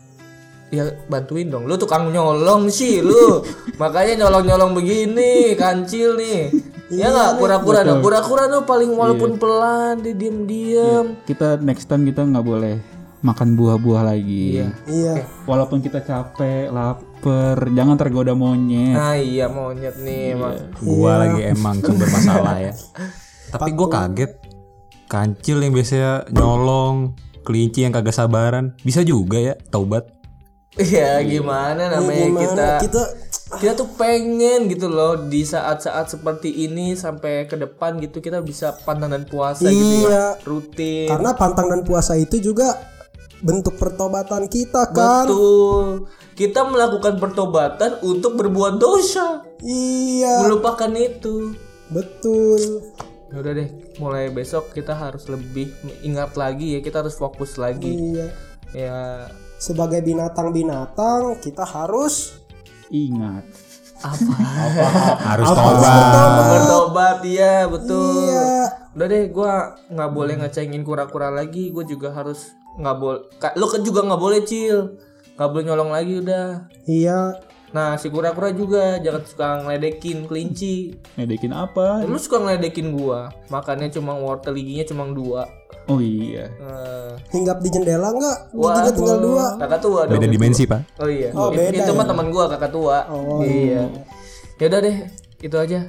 Ya 0.74 0.90
bantuin 1.12 1.52
dong, 1.52 1.70
lu 1.70 1.78
tukang 1.78 2.10
nyolong 2.10 2.74
sih 2.74 3.00
lu, 3.04 3.46
makanya 3.82 4.26
nyolong-nyolong 4.26 4.74
begini, 4.74 5.54
kancil 5.54 6.18
nih. 6.18 6.50
Ya 6.90 7.10
nggak 7.10 7.42
kura-kura 7.42 7.82
dong, 7.86 8.02
kura-kura 8.02 8.50
tuh 8.50 8.64
paling 8.66 8.94
walaupun 8.94 9.38
pelan, 9.38 10.02
dia 10.02 10.14
diem-diem. 10.14 11.22
Kita 11.26 11.62
next 11.62 11.86
time 11.86 12.06
kita 12.06 12.26
nggak 12.26 12.46
boleh 12.46 12.76
makan 13.26 13.58
buah-buah 13.58 14.04
lagi. 14.06 14.62
Iya. 14.62 14.68
Iya. 14.86 15.16
Walaupun 15.50 15.82
kita 15.82 16.02
capek, 16.06 16.70
lapar, 17.16 17.72
jangan 17.72 17.96
tergoda 17.96 18.34
monyet. 18.36 18.96
Nah 18.96 19.16
iya 19.16 19.48
monyet 19.48 19.96
nih 20.00 20.36
emang. 20.36 20.56
Gua 20.84 21.24
lagi 21.24 21.42
emang 21.48 21.80
sumber 21.80 22.08
masalah 22.12 22.56
ya. 22.60 22.74
Tapi 23.56 23.72
gue 23.72 23.88
kaget. 23.88 24.32
Kancil 25.06 25.62
yang 25.62 25.72
biasanya 25.72 26.26
nyolong, 26.34 27.14
kelinci 27.46 27.86
yang 27.86 27.94
kagak 27.94 28.12
sabaran, 28.12 28.74
bisa 28.82 29.06
juga 29.06 29.38
ya 29.38 29.54
taubat. 29.70 30.10
Iya 30.76 31.24
gimana 31.24 31.88
namanya 31.88 32.26
Gimana 32.26 32.42
kita 32.44 32.68
kita 32.84 33.04
kita 33.56 33.74
tuh 33.80 33.88
pengen 33.96 34.68
gitu 34.68 34.92
loh 34.92 35.16
di 35.16 35.48
saat-saat 35.48 36.12
seperti 36.12 36.52
ini 36.68 37.00
sampai 37.00 37.48
ke 37.48 37.56
depan 37.56 37.96
gitu 38.04 38.20
kita 38.20 38.44
bisa 38.44 38.76
pantang 38.84 39.16
dan 39.16 39.24
puasa 39.24 39.64
gitu 39.64 40.04
ya 40.04 40.12
Iya. 40.12 40.26
rutin 40.44 41.08
karena 41.08 41.32
pantang 41.32 41.72
dan 41.72 41.88
puasa 41.88 42.20
itu 42.20 42.44
juga 42.44 42.76
bentuk 43.46 43.78
pertobatan 43.78 44.50
kita 44.50 44.90
kan. 44.90 45.24
betul 45.24 46.10
kita 46.34 46.66
melakukan 46.66 47.16
pertobatan 47.16 48.02
untuk 48.02 48.34
berbuat 48.36 48.76
dosa 48.76 49.46
Iya, 49.58 50.44
melupakan 50.44 50.92
itu 50.92 51.54
betul. 51.88 52.82
Ya 53.26 53.40
udah 53.40 53.54
deh 53.54 53.70
mulai 53.96 54.28
besok 54.28 54.70
kita 54.70 54.92
harus 54.92 55.26
lebih 55.26 55.72
ingat 56.02 56.34
lagi 56.34 56.74
ya 56.74 56.80
kita 56.80 57.00
harus 57.00 57.16
fokus 57.16 57.56
lagi 57.56 57.94
Iya. 57.94 58.28
ya 58.72 59.00
Sebagai 59.56 60.02
binatang-binatang 60.02 61.40
kita 61.40 61.64
harus 61.64 62.42
Ingat. 62.88 63.46
Harus 65.26 65.48
tobat. 65.48 66.46
bertobat 66.52 67.18
ya 67.24 67.66
betul 67.66 68.28
Iya. 68.28 68.70
udah 68.92 69.08
deh 69.08 69.24
gua 69.28 69.54
nggak 69.88 70.12
boleh 70.12 70.36
ngecengin 70.38 70.82
kura-kura 70.82 71.28
lagi 71.28 71.70
gue 71.70 71.84
juga 71.86 72.12
harus 72.12 72.54
nggak 72.76 72.96
boleh 72.96 73.22
lo 73.54 73.66
kan 73.66 73.82
juga 73.82 74.00
nggak 74.02 74.20
boleh 74.20 74.42
cil 74.42 75.00
nggak 75.34 75.50
boleh 75.50 75.64
nyolong 75.64 75.92
lagi 75.92 76.14
udah 76.18 76.48
Iya. 76.84 77.40
nah 77.68 77.96
si 77.96 78.08
kura-kura 78.08 78.50
juga 78.50 78.96
jangan 78.98 79.22
suka 79.22 79.48
ngeledekin 79.62 80.24
kelinci 80.24 80.96
Ngedekin 81.16 81.52
apa? 81.52 82.04
lu 82.04 82.16
suka 82.16 82.38
ngeledekin 82.38 82.92
gua 82.92 83.28
makannya 83.48 83.88
cuma 83.90 84.14
wortel 84.14 84.54
giginya 84.54 84.86
cuma 84.86 85.04
dua 85.08 85.44
Oh 85.86 86.02
iya. 86.02 86.50
Eh, 86.50 87.12
Hinggap 87.30 87.62
di 87.62 87.70
jendela 87.70 88.10
enggak? 88.10 88.50
wah, 88.52 88.74
Giginya 88.76 88.92
tinggal 88.92 89.20
dua. 89.22 89.46
kakak 89.56 89.80
tua 89.80 90.00
dong 90.04 90.18
Beda 90.18 90.28
dimensi 90.28 90.64
pak. 90.66 90.82
oh 90.98 91.06
iya 91.06 91.30
Oh, 91.32 91.48
Itu- 91.48 91.62
beda 91.62 91.78
itu 91.78 91.92
mah 91.92 92.02
ya? 92.02 92.10
teman 92.10 92.28
gua 92.28 92.44
kakak 92.48 92.72
tua 92.72 92.98
Oh, 93.08 93.40
iya 93.40 93.84
ya 94.56 94.66
udah 94.66 94.80
deh 94.82 94.98
itu 95.38 95.54
aja 95.54 95.80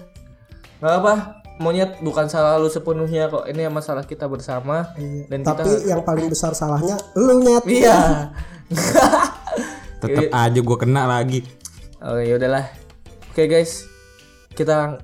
nggak 0.77 0.95
apa 0.99 1.15
monyet 1.57 1.99
bukan 1.99 2.27
salah 2.27 2.57
lu 2.57 2.67
sepenuhnya 2.67 3.27
kok 3.27 3.45
ini 3.45 3.65
masalah 3.67 4.03
kita 4.03 4.27
bersama 4.27 4.93
dan 5.27 5.41
kita 5.41 5.57
Tapi 5.57 5.71
yang 5.85 6.03
paling 6.03 6.27
besar 6.27 6.53
salahnya 6.53 6.97
lu 7.15 7.41
nyet. 7.41 7.65
iya 7.65 8.31
Tetap 9.97 10.29
aja 10.31 10.61
gue 10.61 10.77
kena 10.77 11.09
lagi. 11.09 11.41
Oh 11.99 12.19
ya 12.19 12.37
udahlah. 12.37 12.69
Oke 13.33 13.47
guys, 13.47 13.89
kita 14.53 15.01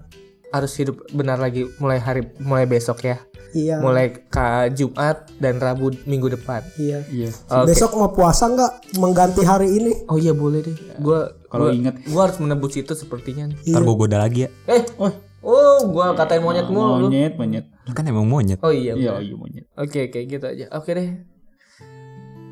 harus 0.48 0.72
hidup 0.76 1.00
benar 1.10 1.40
lagi 1.40 1.64
mulai 1.78 1.96
hari 1.96 2.28
mulai 2.38 2.64
besok 2.64 3.00
ya. 3.02 3.16
Iya. 3.52 3.80
Mulai 3.80 4.12
ke 4.28 4.44
Jumat 4.72 5.28
dan 5.36 5.56
Rabu 5.56 5.92
minggu 6.04 6.28
depan. 6.30 6.60
Iya. 6.74 7.04
Iya. 7.06 7.28
Oke. 7.50 7.68
Besok 7.68 7.96
mau 7.96 8.08
puasa 8.08 8.48
nggak 8.48 8.96
mengganti 8.96 9.42
hari 9.42 9.72
ini? 9.72 9.92
Oh 10.06 10.16
iya 10.16 10.32
boleh 10.32 10.60
deh. 10.62 10.76
Gua 10.98 11.32
Kalau 11.46 11.68
ingat. 11.68 12.00
gua 12.06 12.28
harus 12.28 12.36
menebus 12.36 12.76
itu 12.76 12.92
sepertinya. 12.92 13.48
nih. 13.48 13.72
Ntar 13.72 13.82
gue 13.82 13.96
goda 13.96 14.16
lagi 14.18 14.44
ya. 14.44 14.48
Eh, 14.66 14.84
Oh, 14.96 15.12
oh 15.42 15.84
gua 15.90 16.14
katain 16.14 16.40
monyet 16.42 16.66
mulu 16.70 17.02
lu. 17.02 17.06
monyet, 17.10 17.34
monyet. 17.34 17.66
Kan 17.90 18.06
emang 18.06 18.26
monyet. 18.26 18.58
Oh 18.62 18.70
iya. 18.70 18.94
Iya, 18.94 19.18
iya 19.20 19.34
monyet. 19.34 19.66
Oke, 19.74 20.08
oke 20.08 20.18
gitu 20.26 20.46
aja. 20.46 20.66
Oke 20.72 20.90
deh. 20.94 21.10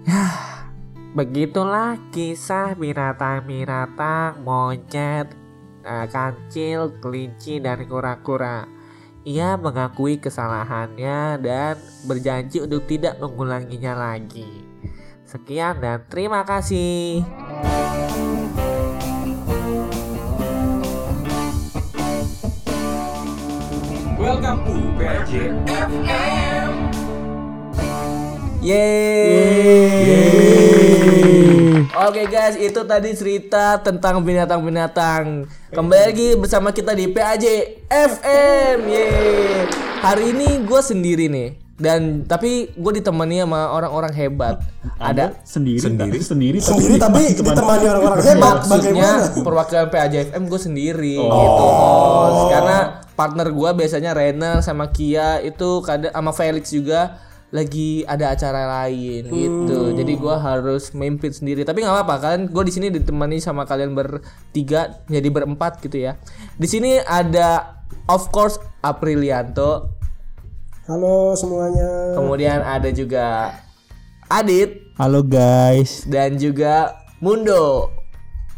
Ya, 0.07 0.25
begitulah 1.19 1.99
kisah 2.11 2.75
binatang-binatang, 2.75 4.43
monyet, 4.43 5.31
eh, 5.87 6.07
kancil, 6.11 6.99
kelinci, 6.99 7.63
dan 7.63 7.87
kura-kura. 7.87 8.67
Ia 9.23 9.61
mengakui 9.61 10.17
kesalahannya 10.17 11.45
dan 11.45 11.77
berjanji 12.09 12.65
untuk 12.65 12.89
tidak 12.89 13.21
mengulanginya 13.21 13.93
lagi. 13.93 14.65
Sekian 15.29 15.79
dan 15.79 16.09
terima 16.09 16.43
kasih. 16.43 17.23
Welcome 24.31 24.63
to. 24.63 24.75
Yeay. 30.21 31.83
Oke 31.91 32.23
guys, 32.31 32.55
itu 32.55 32.79
tadi 32.87 33.11
cerita 33.13 33.83
tentang 33.83 34.23
binatang-binatang. 34.23 35.51
Kembali 35.71 36.03
lagi 36.05 36.29
bersama 36.39 36.71
kita 36.71 36.95
di 36.95 37.11
PAJ 37.11 37.45
FM. 37.91 38.79
Yeay. 38.87 39.67
Hari 39.99 40.25
ini 40.31 40.63
gue 40.63 40.79
sendiri 40.79 41.27
nih. 41.27 41.51
Dan 41.75 42.23
tapi 42.23 42.71
gue 42.71 42.93
ditemani 42.95 43.41
sama 43.41 43.73
orang-orang 43.73 44.13
hebat. 44.13 44.61
Ada 45.01 45.41
Sendiri, 45.43 45.81
Sendiri. 45.81 46.21
sendiri, 46.21 46.59
tapi 46.61 46.77
Sendiri 46.77 47.01
tapi 47.01 47.23
ditemani 47.33 47.85
orang-orang 47.89 48.21
hebat. 48.21 48.57
maksudnya 48.63 49.11
Bagaimana? 49.17 49.43
perwakilan 49.43 49.87
PAJ 49.89 50.15
FM 50.29 50.45
gue 50.47 50.61
sendiri 50.61 51.17
gitu 51.17 51.35
host. 51.65 52.53
Karena 52.53 53.00
partner 53.21 53.53
gue 53.53 53.71
biasanya 53.77 54.17
Renal 54.17 54.65
sama 54.65 54.89
Kia 54.89 55.45
itu 55.45 55.85
kadang 55.85 56.09
sama 56.09 56.33
Felix 56.33 56.73
juga 56.73 57.21
lagi 57.53 58.07
ada 58.07 58.33
acara 58.33 58.87
lain 58.87 59.27
gitu. 59.29 59.91
Jadi 59.93 60.13
gua 60.17 60.39
harus 60.39 60.95
memimpin 60.95 61.35
sendiri. 61.35 61.67
Tapi 61.67 61.83
nggak 61.83 61.95
apa-apa 62.01 62.17
kan. 62.23 62.39
Gue 62.47 62.63
di 62.63 62.73
sini 62.73 62.89
ditemani 62.95 63.43
sama 63.43 63.67
kalian 63.67 63.93
bertiga 63.93 65.03
jadi 65.11 65.29
berempat 65.29 65.83
gitu 65.83 65.99
ya. 65.99 66.17
Di 66.57 66.71
sini 66.71 66.97
ada 67.03 67.83
of 68.07 68.31
course 68.31 68.57
Aprilianto. 68.81 69.99
Halo 70.87 71.35
semuanya. 71.35 72.17
Kemudian 72.17 72.63
ada 72.63 72.89
juga 72.95 73.53
Adit 74.31 74.95
Halo 74.95 75.27
guys. 75.27 76.07
dan 76.07 76.39
juga 76.39 77.03
Mundo. 77.19 77.91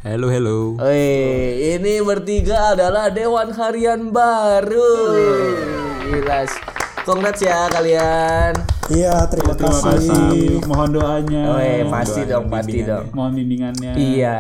Hello 0.02 0.26
hello. 0.34 0.74
Wih, 0.82 1.78
ini 1.78 2.02
bertiga 2.02 2.74
adalah 2.74 3.06
Dewan 3.14 3.54
Harian 3.54 4.10
baru. 4.10 5.14
Gila. 6.02 6.42
Congrats 7.06 7.38
ya 7.38 7.70
kalian. 7.70 8.50
Iya, 8.90 9.30
terima, 9.30 9.54
Terima 9.54 9.78
kasih. 9.78 10.10
kasih. 10.10 10.46
Mohon 10.66 10.90
doanya. 10.98 11.42
Wih, 11.54 11.86
pasti 11.86 12.20
dong, 12.26 12.50
pasti 12.50 12.82
bimbingannya. 12.82 12.90
dong. 12.90 13.06
Mohon 13.14 13.32
bimbingannya. 13.38 13.92
Iya. 13.94 14.36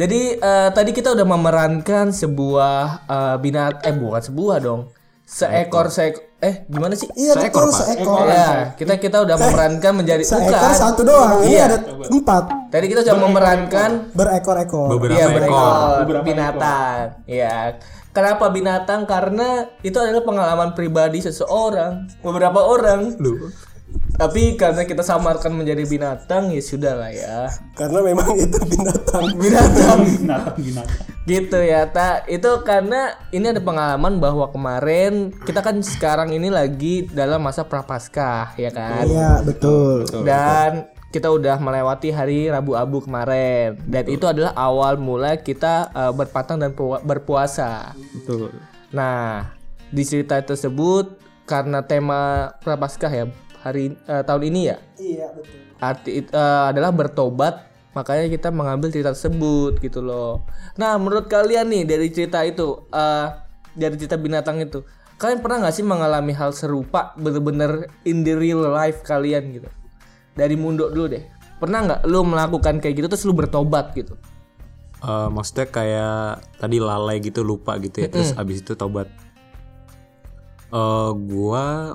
Jadi 0.00 0.20
eh, 0.40 0.68
tadi 0.72 0.90
kita 0.96 1.12
udah 1.12 1.26
memerankan 1.28 2.16
sebuah 2.16 2.76
eh, 3.04 3.36
binat 3.36 3.84
eh 3.84 3.92
bukan 3.92 4.22
sebuah 4.24 4.64
dong. 4.64 4.95
Seekor 5.26 5.90
seekor 5.90 6.22
eh 6.38 6.62
gimana 6.66 6.94
sih? 6.94 7.10
Iya, 7.12 7.34
Seekor, 7.34 7.66
betul 7.66 7.74
Pak. 7.74 7.86
seekor. 7.90 8.26
Ya, 8.28 8.48
kita 8.72 8.94
kita 8.96 9.26
udah 9.26 9.34
memerankan 9.36 9.92
menjadi 9.92 10.22
Seekor 10.22 10.54
bukan. 10.54 10.70
satu 10.72 11.00
doang. 11.02 11.42
Ini 11.42 11.50
Iya. 11.50 11.64
ada 11.66 11.76
empat. 12.06 12.44
Tadi 12.70 12.86
kita 12.86 13.00
sudah 13.02 13.18
memerankan 13.18 13.90
Berekor-ekor. 14.12 14.86
Beberapa 14.88 15.12
Iya 15.12 15.24
ekor. 15.26 15.34
berekor 15.34 15.94
Beberapa 16.00 16.24
binatang. 16.24 17.04
Iya. 17.26 17.54
Kenapa 18.12 18.44
binatang? 18.48 19.00
Karena 19.04 19.48
itu 19.82 19.98
adalah 19.98 20.22
pengalaman 20.22 20.70
pribadi 20.72 21.18
seseorang, 21.18 22.06
beberapa 22.22 22.62
orang. 22.62 23.18
Lu. 23.18 23.50
Tapi 24.16 24.56
karena 24.56 24.88
kita 24.88 25.04
samarkan 25.04 25.52
menjadi 25.52 25.84
binatang, 25.84 26.48
ya 26.48 26.62
sudah 26.64 26.96
lah 26.96 27.12
ya. 27.12 27.52
Karena 27.76 28.00
memang 28.00 28.32
itu 28.32 28.56
binatang. 28.64 29.24
Binatang 29.42 29.98
Binatang, 30.02 30.56
binatang. 30.56 30.88
gitu 31.28 31.58
ya, 31.60 31.84
tak. 31.92 32.24
Itu 32.24 32.64
karena 32.64 33.12
ini 33.28 33.52
ada 33.52 33.60
pengalaman 33.60 34.16
bahwa 34.16 34.48
kemarin 34.48 35.36
kita 35.44 35.60
kan 35.60 35.76
sekarang 35.84 36.32
ini 36.32 36.48
lagi 36.48 37.04
dalam 37.06 37.44
masa 37.44 37.68
prapaskah, 37.68 38.56
ya 38.56 38.72
kan? 38.72 39.04
Iya, 39.04 39.44
betul. 39.44 40.08
dan 40.24 40.88
kita 41.06 41.32
udah 41.32 41.56
melewati 41.56 42.12
hari 42.12 42.52
Rabu 42.52 42.76
Abu 42.76 43.00
kemarin 43.00 43.80
dan 43.88 44.04
itu 44.04 44.28
adalah 44.28 44.52
awal 44.52 45.00
mula 45.00 45.40
kita 45.40 45.88
uh, 45.92 46.12
berpatang 46.12 46.60
dan 46.60 46.76
pua- 46.76 47.00
berpuasa. 47.00 47.96
Betul. 48.12 48.52
Nah, 48.92 49.48
di 49.88 50.02
cerita 50.04 50.36
tersebut 50.40 51.16
karena 51.46 51.80
tema 51.80 52.52
Prapaskah 52.60 53.08
ya 53.08 53.24
hari 53.66 53.98
uh, 54.06 54.22
tahun 54.22 54.42
ini 54.54 54.60
ya 54.70 54.76
Iya, 54.96 55.26
betul. 55.34 55.58
arti 55.82 56.10
uh, 56.30 56.70
adalah 56.70 56.94
bertobat 56.94 57.66
makanya 57.96 58.28
kita 58.28 58.48
mengambil 58.52 58.92
cerita 58.92 59.16
tersebut 59.16 59.80
gitu 59.80 60.04
loh. 60.04 60.44
Nah, 60.76 61.00
menurut 61.00 61.32
kalian 61.32 61.72
nih 61.72 61.88
dari 61.88 62.12
cerita 62.12 62.44
itu 62.44 62.84
uh, 62.92 63.26
dari 63.72 63.96
cerita 63.96 64.20
binatang 64.20 64.60
itu 64.60 64.84
kalian 65.16 65.40
pernah 65.40 65.64
nggak 65.64 65.74
sih 65.74 65.80
mengalami 65.80 66.36
hal 66.36 66.52
serupa 66.52 67.16
bener-bener 67.16 67.88
in 68.04 68.20
the 68.20 68.36
real 68.36 68.60
life 68.68 69.00
kalian 69.00 69.48
gitu? 69.56 69.68
Dari 70.36 70.60
Mundo 70.60 70.92
dulu 70.92 71.08
deh. 71.08 71.24
Pernah 71.56 71.78
nggak 71.88 72.00
lu 72.04 72.20
melakukan 72.20 72.84
kayak 72.84 73.00
gitu 73.00 73.08
terus 73.08 73.24
lu 73.24 73.32
bertobat 73.32 73.96
gitu? 73.96 74.12
Eh, 75.06 75.28
maksudnya 75.28 75.68
kayak 75.68 76.40
tadi 76.58 76.80
lalai 76.80 77.20
gitu 77.20 77.44
lupa 77.44 77.76
gitu 77.76 78.00
ya 78.00 78.08
terus 78.08 78.32
abis 78.32 78.64
itu 78.64 78.72
tobat 78.74 79.06
eh 80.72 81.10
gua 81.14 81.94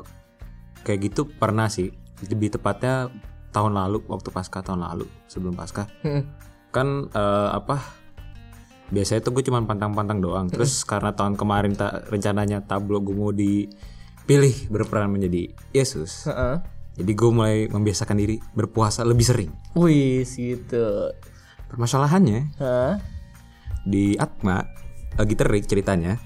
kayak 0.82 1.12
gitu 1.12 1.30
pernah 1.30 1.70
sih 1.70 1.90
lebih 2.28 2.54
tepatnya 2.54 3.10
tahun 3.52 3.76
lalu 3.76 4.06
waktu 4.08 4.30
pasca 4.32 4.64
tahun 4.64 4.82
lalu 4.86 5.06
sebelum 5.28 5.54
pasca 5.54 5.86
Mm-mm. 6.02 6.24
kan 6.72 7.12
eh, 7.12 7.50
apa 7.52 8.02
biasanya 8.92 9.24
tuh 9.24 9.32
gue 9.36 9.44
cuma 9.48 9.64
pantang-pantang 9.64 10.20
doang 10.20 10.48
terus 10.52 10.84
karena 10.84 11.16
tahun 11.16 11.40
kemarin 11.40 11.74
tak 11.80 12.12
rencananya 12.12 12.60
tablo 12.68 13.00
gue 13.00 13.16
mau 13.16 13.32
dipilih 13.32 14.68
berperan 14.68 15.08
menjadi 15.08 15.48
Yesus 15.72 16.28
Heeh. 16.28 16.60
jadi 17.00 17.12
gue 17.16 17.30
mulai 17.32 17.58
membiasakan 17.72 18.20
diri 18.20 18.36
berpuasa 18.52 19.08
lebih 19.08 19.24
sering 19.24 19.52
Wih, 19.80 20.28
gitu. 20.28 21.16
permasalahannya 21.72 22.52
Hah? 22.60 23.00
di 23.88 24.20
Atma 24.20 24.68
lagi 25.16 25.36
terik 25.40 25.68
ceritanya 25.68 26.20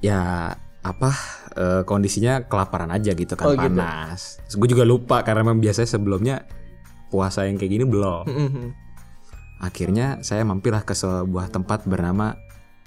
ya 0.00 0.52
apa 0.82 1.10
eh, 1.52 1.82
kondisinya 1.82 2.42
kelaparan 2.42 2.88
aja 2.88 3.12
gitu 3.12 3.32
kan 3.32 3.46
Oh, 3.46 3.54
gitu. 3.54 3.72
panas 3.74 4.40
gue 4.48 4.68
juga 4.68 4.82
lupa 4.82 5.20
karena 5.20 5.42
memang 5.42 5.58
biasanya 5.58 5.88
sebelumnya 5.90 6.36
puasa 7.08 7.44
yang 7.44 7.56
kayak 7.56 7.72
gini 7.72 7.84
belum 7.84 8.24
Mhm. 8.24 8.66
akhirnya 9.58 10.18
saya 10.20 10.42
mampirlah 10.42 10.82
ke 10.82 10.92
sebuah 10.92 11.48
tempat 11.48 11.84
bernama 11.84 12.34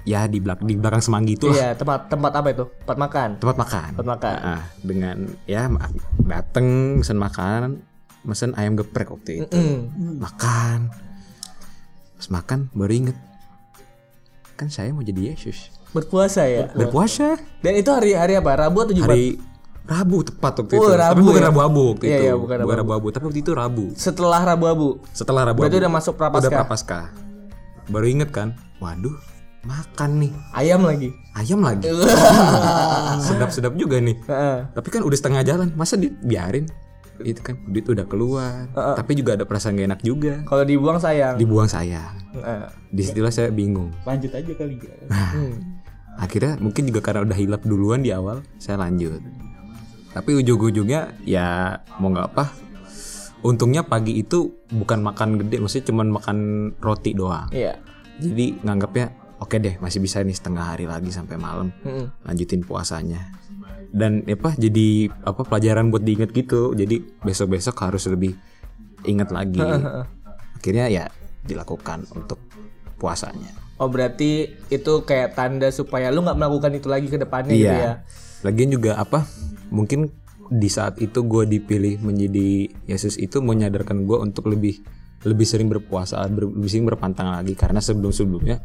ya 0.03 0.25
di 0.25 0.37
belakang 0.37 0.65
di 0.65 0.75
belakang 0.75 0.99
semanggi 0.99 1.33
itu 1.33 1.47
lah 1.47 1.55
Iya, 1.55 1.69
tempat 1.73 1.99
tempat 2.07 2.31
apa 2.31 2.47
itu? 2.51 2.65
Tempat 2.79 2.97
makan. 2.99 3.29
tempat 3.37 3.57
makan 3.57 3.89
Tempat 3.91 4.07
makan. 4.11 4.35
Ah, 4.37 4.63
dengan 4.79 5.15
ya 5.45 5.65
dateng 6.21 6.67
mesen 6.99 7.17
makanan 7.17 7.71
mesen 8.21 8.53
ayam 8.53 8.73
geprek 8.75 9.07
waktu 9.07 9.41
itu 9.41 9.55
Mm. 9.55 10.19
makan 10.19 10.89
pas 12.15 12.27
makan 12.31 12.69
baru 12.71 12.93
inget 12.95 13.17
kan 14.55 14.67
saya 14.67 14.89
mau 14.89 15.01
jadi 15.01 15.31
Yesus 15.31 15.69
Berpuasa 15.95 16.43
ya. 16.43 16.67
berpuasa 16.69 17.39
Dan 17.59 17.73
itu 17.73 17.87
hari 17.87 18.11
hari 18.11 18.35
apa? 18.35 18.51
Rabu 18.59 18.77
atau 18.81 18.93
Jumat? 18.93 19.09
hari 19.09 19.39
Rabu 19.81 20.17
tepat 20.21 20.53
waktu 20.57 20.73
Oh, 20.73 20.81
itu 20.81 20.89
tapi 20.89 20.99
Rabu 20.99 21.23
bukan 21.23 21.37
ya? 21.37 21.47
Rabu 21.47 21.59
Abu 21.61 21.81
waktu 21.89 22.03
Iya, 22.03 22.11
itu 22.11 22.23
iya, 22.23 22.33
bukan 22.35 22.55
Rabu 22.57 22.69
Rabu 22.75 22.91
Abu 22.91 23.07
tapi 23.09 23.23
waktu 23.25 23.39
itu 23.39 23.51
Rabu 23.51 23.85
Setelah 23.93 24.41
Rabu 24.43 24.65
Abu. 24.65 24.87
setelah 25.09 25.41
Rabu 25.45 25.59
Berarti 25.61 25.71
Abu 25.71 25.81
udah 25.81 25.91
masuk 25.93 26.13
udah 26.13 26.19
prapaskah. 26.19 26.51
prapaskah 26.51 27.05
baru 27.85 28.05
inget 28.07 28.29
kan 28.29 28.49
waduh 28.75 29.13
makan 29.61 30.11
nih 30.19 30.33
Ayam 30.51 30.81
lagi. 30.81 31.13
ayam 31.31 31.57
lagi 31.59 31.85
sedap-sedap 33.27 33.73
juga 33.73 33.97
nih 33.97 34.17
tapi 34.71 34.87
kan 34.89 35.01
udah 35.01 35.13
setengah 35.13 35.41
jalan 35.41 35.69
masa 35.71 35.95
dibiarin 35.95 36.65
itu 37.17 37.39
kan 37.39 37.55
duit 37.63 37.85
udah 37.85 38.03
keluar 38.03 38.67
tapi 38.73 39.13
juga 39.13 39.33
ada 39.33 39.43
perasaan 39.43 39.73
gak 39.75 39.87
enak 39.87 40.01
juga 40.01 40.41
Kalau 40.43 40.61
dibuang 40.61 40.97
sayang. 40.97 41.37
dibuang 41.37 41.65
saya 41.65 42.11
Heeh. 42.33 42.61
di 42.89 43.01
situlah 43.01 43.29
saya 43.29 43.47
bingung 43.49 43.93
Lanjut 44.01 44.33
aja 44.33 44.51
kali 44.51 44.75
ya. 44.75 44.95
Hmm. 45.07 45.74
Akhirnya 46.15 46.55
mungkin 46.59 46.87
juga 46.87 46.99
karena 47.03 47.27
udah 47.27 47.37
hilap 47.37 47.61
duluan 47.67 48.01
di 48.03 48.11
awal 48.15 48.41
saya 48.59 48.79
lanjut. 48.79 49.19
Tapi 50.15 50.31
ujung-ujungnya 50.31 51.19
ya 51.27 51.75
mau 51.99 52.07
nggak 52.07 52.27
apa 52.31 52.45
untungnya 53.45 53.85
pagi 53.85 54.17
itu 54.17 54.65
bukan 54.73 55.05
makan 55.05 55.37
gede 55.37 55.61
maksudnya 55.61 55.85
cuman 55.91 56.07
makan 56.09 56.37
roti 56.81 57.11
doang. 57.13 57.45
Iya. 57.51 57.77
jadi 58.15 58.63
nganggapnya 58.63 59.11
oke 59.43 59.59
deh 59.59 59.75
masih 59.83 59.99
bisa 59.99 60.23
nih 60.23 60.31
setengah 60.31 60.71
hari 60.71 60.87
lagi 60.87 61.11
sampai 61.11 61.35
malam 61.35 61.67
Mm-mm. 61.83 62.09
lanjutin 62.23 62.63
puasanya. 62.63 63.21
Dan 63.91 64.23
apa 64.27 64.55
jadi 64.55 65.11
apa 65.23 65.43
pelajaran 65.43 65.91
buat 65.91 66.03
diinget 66.03 66.31
gitu. 66.31 66.71
Jadi 66.75 67.03
besok-besok 67.23 67.75
harus 67.83 68.07
lebih 68.07 68.35
ingat 69.03 69.35
lagi. 69.35 69.59
Akhirnya 70.57 70.87
ya 70.87 71.05
dilakukan 71.45 72.07
untuk 72.15 72.39
puasanya 72.97 73.64
Oh 73.75 73.91
berarti 73.91 74.55
itu 74.71 74.93
kayak 75.03 75.35
tanda 75.35 75.67
supaya 75.67 76.07
lu 76.07 76.23
nggak 76.23 76.39
melakukan 76.39 76.71
itu 76.79 76.87
lagi 76.87 77.11
ke 77.11 77.19
depannya 77.19 77.53
gitu 77.53 77.67
ya. 77.67 77.75
Iya. 77.75 77.93
Lagian 78.47 78.69
juga 78.71 78.95
apa? 78.95 79.27
Mungkin 79.67 80.07
di 80.53 80.69
saat 80.69 81.01
itu 81.01 81.25
gue 81.25 81.43
dipilih 81.49 81.99
menjadi 81.99 82.69
Yesus 82.85 83.17
itu 83.17 83.41
menyadarkan 83.41 84.05
gue 84.05 84.17
untuk 84.21 84.47
lebih 84.47 84.79
lebih 85.25 85.43
sering 85.43 85.67
berpuasa, 85.67 86.21
ber- 86.29 86.53
lebih 86.53 86.69
sering 86.69 86.85
berpantang 86.85 87.33
lagi 87.33 87.57
karena 87.57 87.81
sebelum 87.81 88.13
sebelumnya 88.13 88.61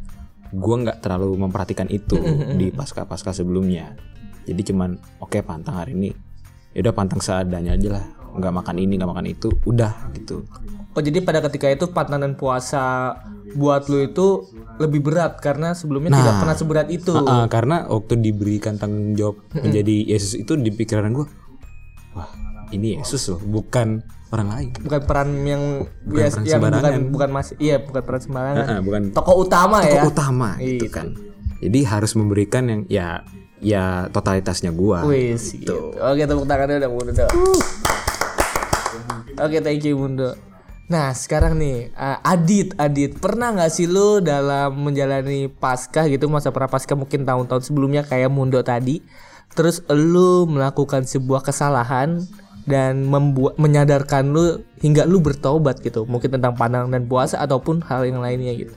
gue 0.53 0.77
nggak 0.83 1.01
terlalu 1.01 1.40
memperhatikan 1.40 1.88
itu 1.88 2.20
di 2.55 2.68
pasca 2.70 3.09
pasca 3.09 3.33
sebelumnya. 3.33 3.96
Jadi 4.44 4.61
cuman 4.68 4.94
oke 5.23 5.40
pantang 5.40 5.81
hari 5.81 5.96
ini, 5.96 6.11
ya 6.77 6.85
udah 6.85 6.94
pantang 6.94 7.23
seadanya 7.25 7.75
aja 7.79 7.88
lah, 7.96 8.05
nggak 8.37 8.53
makan 8.61 8.77
ini 8.77 8.99
nggak 9.01 9.11
makan 9.11 9.27
itu, 9.31 9.49
udah 9.64 10.11
gitu. 10.12 10.44
Oh 10.90 10.98
jadi 10.98 11.22
pada 11.22 11.38
ketika 11.40 11.70
itu 11.70 11.87
pantangan 11.87 12.35
puasa 12.35 13.14
buat 13.55 13.87
lu 13.87 14.03
itu 14.03 14.42
lebih 14.76 14.98
berat 15.00 15.38
karena 15.38 15.70
sebelumnya 15.70 16.11
tidak 16.12 16.35
pernah 16.37 16.57
seberat 16.57 16.88
itu. 16.90 17.14
Ah, 17.14 17.22
ah, 17.22 17.46
karena 17.46 17.87
waktu 17.87 18.18
diberikan 18.18 18.74
tanggung 18.74 19.14
jawab 19.14 19.38
menjadi 19.55 20.03
Yesus 20.09 20.35
itu 20.35 20.59
di 20.59 20.66
pikiran 20.68 21.14
gue, 21.14 21.26
wah 22.11 22.26
ini 22.70 22.98
Yesus 22.98 23.22
loh, 23.31 23.38
bukan 23.38 24.03
orang 24.31 24.48
lain. 24.50 24.68
Bukan 24.83 25.00
peran 25.07 25.31
yang 25.46 25.62
biasa 26.03 26.42
peran 26.42 26.50
yang 26.50 26.74
bukan 26.74 26.94
bukan 27.14 27.31
masih 27.31 27.55
iya 27.62 27.79
bukan 27.79 28.03
peran 28.03 28.20
sembarangan. 28.20 28.64
Ah, 28.66 28.81
bukan 28.83 29.03
Tokoh 29.14 29.37
utama 29.46 29.87
ya. 29.87 29.94
tokoh 29.94 30.11
utama 30.11 30.48
gitu 30.59 30.74
Gitu. 30.74 30.87
kan. 30.90 31.07
Jadi 31.62 31.79
harus 31.87 32.12
memberikan 32.18 32.66
yang 32.66 32.83
ya 32.90 33.22
ya 33.62 34.11
totalitasnya 34.11 34.74
gua. 34.74 35.07
Wih, 35.07 35.38
gitu. 35.38 35.94
Oke, 35.94 36.26
tepuk 36.26 36.50
tangannya 36.50 36.83
udah 36.83 36.90
Mundo. 36.90 37.12
Oke, 39.38 39.59
thank 39.62 39.87
you 39.87 39.94
Mundo. 39.94 40.50
Nah, 40.90 41.14
sekarang 41.14 41.55
nih, 41.55 41.94
uh, 41.94 42.18
Adit, 42.26 42.74
Adit, 42.74 43.14
pernah 43.22 43.55
nggak 43.55 43.70
sih 43.70 43.87
lu 43.87 44.18
dalam 44.18 44.74
menjalani 44.74 45.46
paskah 45.46 46.11
gitu 46.11 46.26
masa 46.26 46.50
prapaskah 46.50 46.98
mungkin 46.98 47.22
tahun-tahun 47.22 47.62
sebelumnya 47.62 48.03
kayak 48.03 48.26
Mundo 48.26 48.59
tadi, 48.66 48.98
terus 49.55 49.87
lu 49.87 50.50
melakukan 50.50 51.07
sebuah 51.07 51.46
kesalahan 51.46 52.26
dan 52.66 53.07
membuat 53.07 53.55
menyadarkan 53.62 54.35
lu 54.35 54.66
hingga 54.83 55.07
lu 55.07 55.22
bertobat 55.22 55.79
gitu, 55.79 56.11
mungkin 56.11 56.35
tentang 56.35 56.59
pandangan 56.59 56.90
dan 56.90 57.07
puasa 57.07 57.38
ataupun 57.38 57.87
hal 57.87 58.11
yang 58.11 58.18
lainnya 58.18 58.50
gitu. 58.59 58.74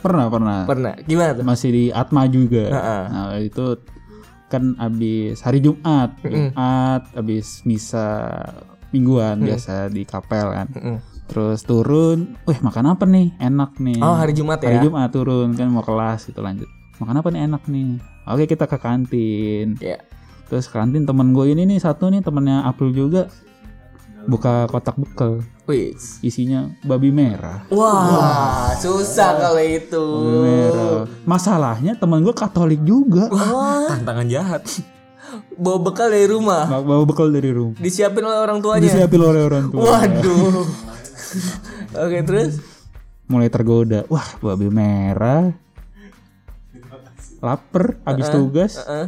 Pernah, 0.00 0.32
pernah. 0.32 0.64
Pernah? 0.64 0.96
Gimana 1.04 1.36
tuh? 1.36 1.44
Masih 1.44 1.70
di 1.76 1.84
Atma 1.92 2.24
juga. 2.24 2.72
Heeh. 2.72 3.02
Nah, 3.12 3.36
itu 3.36 3.76
kan 4.48 4.72
habis 4.80 5.44
hari 5.44 5.60
Jumat, 5.60 6.16
Jumat 6.24 7.04
habis 7.12 7.60
misa 7.68 8.48
mingguan 8.90 9.42
biasa 9.42 9.90
di 9.90 10.02
kapel 10.06 10.46
kan. 10.50 10.68
Mm-mm. 10.70 10.96
Terus 11.30 11.62
turun, 11.62 12.34
wih 12.42 12.58
makan 12.58 12.98
apa 12.98 13.06
nih? 13.06 13.38
Enak 13.38 13.78
nih. 13.78 14.02
Oh, 14.02 14.18
hari 14.18 14.34
Jumat 14.34 14.58
Hari 14.66 14.82
ya. 14.82 14.90
Jumat 14.90 15.14
turun 15.14 15.54
kan 15.54 15.70
mau 15.70 15.86
kelas 15.86 16.26
gitu 16.26 16.42
lanjut. 16.42 16.66
Makan 16.98 17.22
apa 17.22 17.28
nih 17.30 17.40
enak 17.46 17.62
nih? 17.70 18.02
Oke 18.26 18.44
kita 18.50 18.66
ke 18.66 18.76
kantin. 18.82 19.78
Ya. 19.78 20.02
Terus 20.50 20.66
kantin 20.66 21.06
temen 21.06 21.30
gue 21.30 21.46
ini 21.54 21.62
nih 21.70 21.78
satu 21.78 22.10
nih 22.10 22.26
temennya 22.26 22.66
April 22.66 22.90
juga 22.90 23.30
buka 24.28 24.68
kotak 24.68 25.00
bekal 25.00 25.40
Wih. 25.64 25.96
isinya 26.20 26.68
babi 26.84 27.08
merah. 27.14 27.64
Wah, 27.70 28.74
susah 28.74 29.38
kalau 29.38 29.62
itu. 29.62 30.02
Babi 30.02 30.38
merah. 30.44 31.06
Masalahnya 31.24 31.94
temen 31.94 32.26
gue 32.26 32.34
Katolik 32.34 32.82
juga. 32.82 33.30
Tantangan 33.86 34.26
jahat. 34.26 34.66
Bawa 35.56 35.78
bekal 35.80 36.08
dari 36.10 36.26
rumah. 36.26 36.66
Bawa 36.68 37.04
bekal 37.04 37.28
dari 37.30 37.50
rumah. 37.52 37.76
Disiapin 37.78 38.24
oleh 38.24 38.40
orang 38.40 38.58
tuanya. 38.58 38.82
Disiapin 38.84 39.20
oleh 39.20 39.42
orang 39.44 39.64
tua. 39.70 39.80
Waduh. 39.82 40.66
Oke, 42.06 42.18
terus? 42.26 42.58
Mulai 43.30 43.48
tergoda. 43.50 44.06
Wah 44.10 44.26
babi 44.42 44.68
merah. 44.70 45.54
Laper 47.40 47.96
habis 48.04 48.28
tugas. 48.28 48.76
Heeh. 48.82 49.06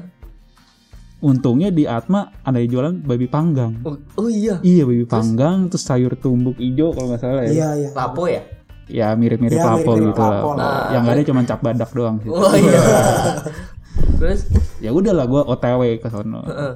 Untungnya 1.22 1.70
di 1.70 1.86
Atma 1.86 2.34
ada 2.42 2.58
yang 2.58 2.70
jualan 2.70 2.94
babi 3.06 3.30
panggang. 3.30 3.78
Oh, 3.86 3.94
oh 4.18 4.26
iya. 4.26 4.58
Iya 4.62 4.82
babi 4.82 5.06
panggang 5.06 5.70
terus 5.70 5.86
sayur 5.86 6.18
tumbuk 6.18 6.58
hijau 6.58 6.90
kalau 6.90 7.14
nggak 7.14 7.20
salah 7.22 7.42
ya. 7.46 7.50
Iya 7.50 7.68
iya. 7.78 7.88
Lapo 7.94 8.26
ya? 8.26 8.42
Ya 8.90 9.14
mirip-mirip 9.14 9.56
Ya, 9.56 9.64
lapo 9.64 9.94
gitu 9.94 10.18
lapo 10.18 10.58
lah. 10.58 10.90
Yang 10.90 11.04
ada 11.06 11.20
cuma 11.30 11.40
cap 11.46 11.60
badak 11.62 11.90
doang 11.94 12.18
sih. 12.20 12.28
Oh 12.28 12.50
iya. 12.58 12.80
terus? 14.18 14.46
Ya 14.78 14.90
udahlah 14.90 15.26
gua 15.26 15.42
OTW 15.46 15.98
ke 15.98 16.08
sono. 16.08 16.42
Heeh. 16.44 16.72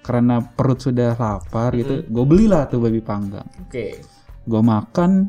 Karena 0.00 0.40
perut 0.42 0.80
sudah 0.80 1.14
lapar 1.14 1.76
gitu, 1.76 2.02
gue 2.02 2.24
belilah 2.24 2.66
tuh 2.66 2.80
babi 2.82 2.98
panggang. 2.98 3.46
Oke. 3.62 4.00
Gue 4.48 4.62
makan 4.64 5.28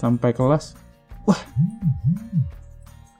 sampai 0.00 0.32
kelas. 0.32 0.74
Wah. 1.28 1.38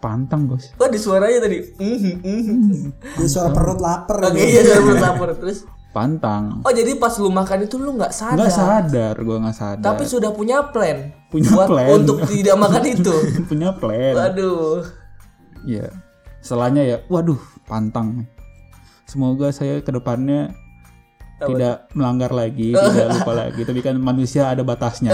Pantang, 0.00 0.48
Bos. 0.48 0.72
Oh, 0.80 0.88
di 0.88 0.96
suaranya 0.96 1.44
tadi. 1.44 1.60
Mhm, 1.76 2.14
mhm. 2.24 2.82
Dia 3.20 3.28
suara 3.28 3.52
perut 3.52 3.76
lapar. 3.78 4.32
Oke, 4.32 4.40
gitu. 4.40 4.48
iya 4.48 4.60
saya 4.64 4.80
belum 4.80 4.98
lapar 4.98 5.28
terus. 5.36 5.68
Pantang. 5.92 6.64
Oh, 6.64 6.72
jadi 6.72 6.96
pas 6.96 7.12
lu 7.20 7.28
makan 7.28 7.68
itu 7.68 7.76
lu 7.76 7.92
nggak 8.00 8.14
sadar. 8.16 8.40
Nggak 8.40 8.54
sadar, 8.56 9.14
gue 9.20 9.36
nggak 9.36 9.56
sadar. 9.60 9.84
Tapi 9.84 10.04
sudah 10.08 10.32
punya 10.32 10.72
plan. 10.72 11.12
Punya 11.28 11.52
buat 11.52 11.68
plan. 11.68 11.88
untuk 12.00 12.24
tidak 12.24 12.56
makan 12.56 12.84
itu. 12.96 13.14
punya 13.44 13.76
plan. 13.76 14.14
Waduh. 14.16 14.88
Ya. 15.68 15.92
Setelahnya 16.40 16.82
ya, 16.82 16.96
waduh, 17.12 17.40
pantang. 17.68 18.24
Semoga 19.04 19.52
saya 19.52 19.84
ke 19.84 19.90
depannya 19.92 20.54
tidak 21.40 21.88
melanggar 21.96 22.30
lagi, 22.32 22.76
tidak 22.76 23.08
lupa 23.16 23.32
lagi. 23.32 23.60
Tapi 23.64 23.80
kan 23.80 23.96
manusia 23.96 24.52
ada 24.52 24.60
batasnya. 24.60 25.12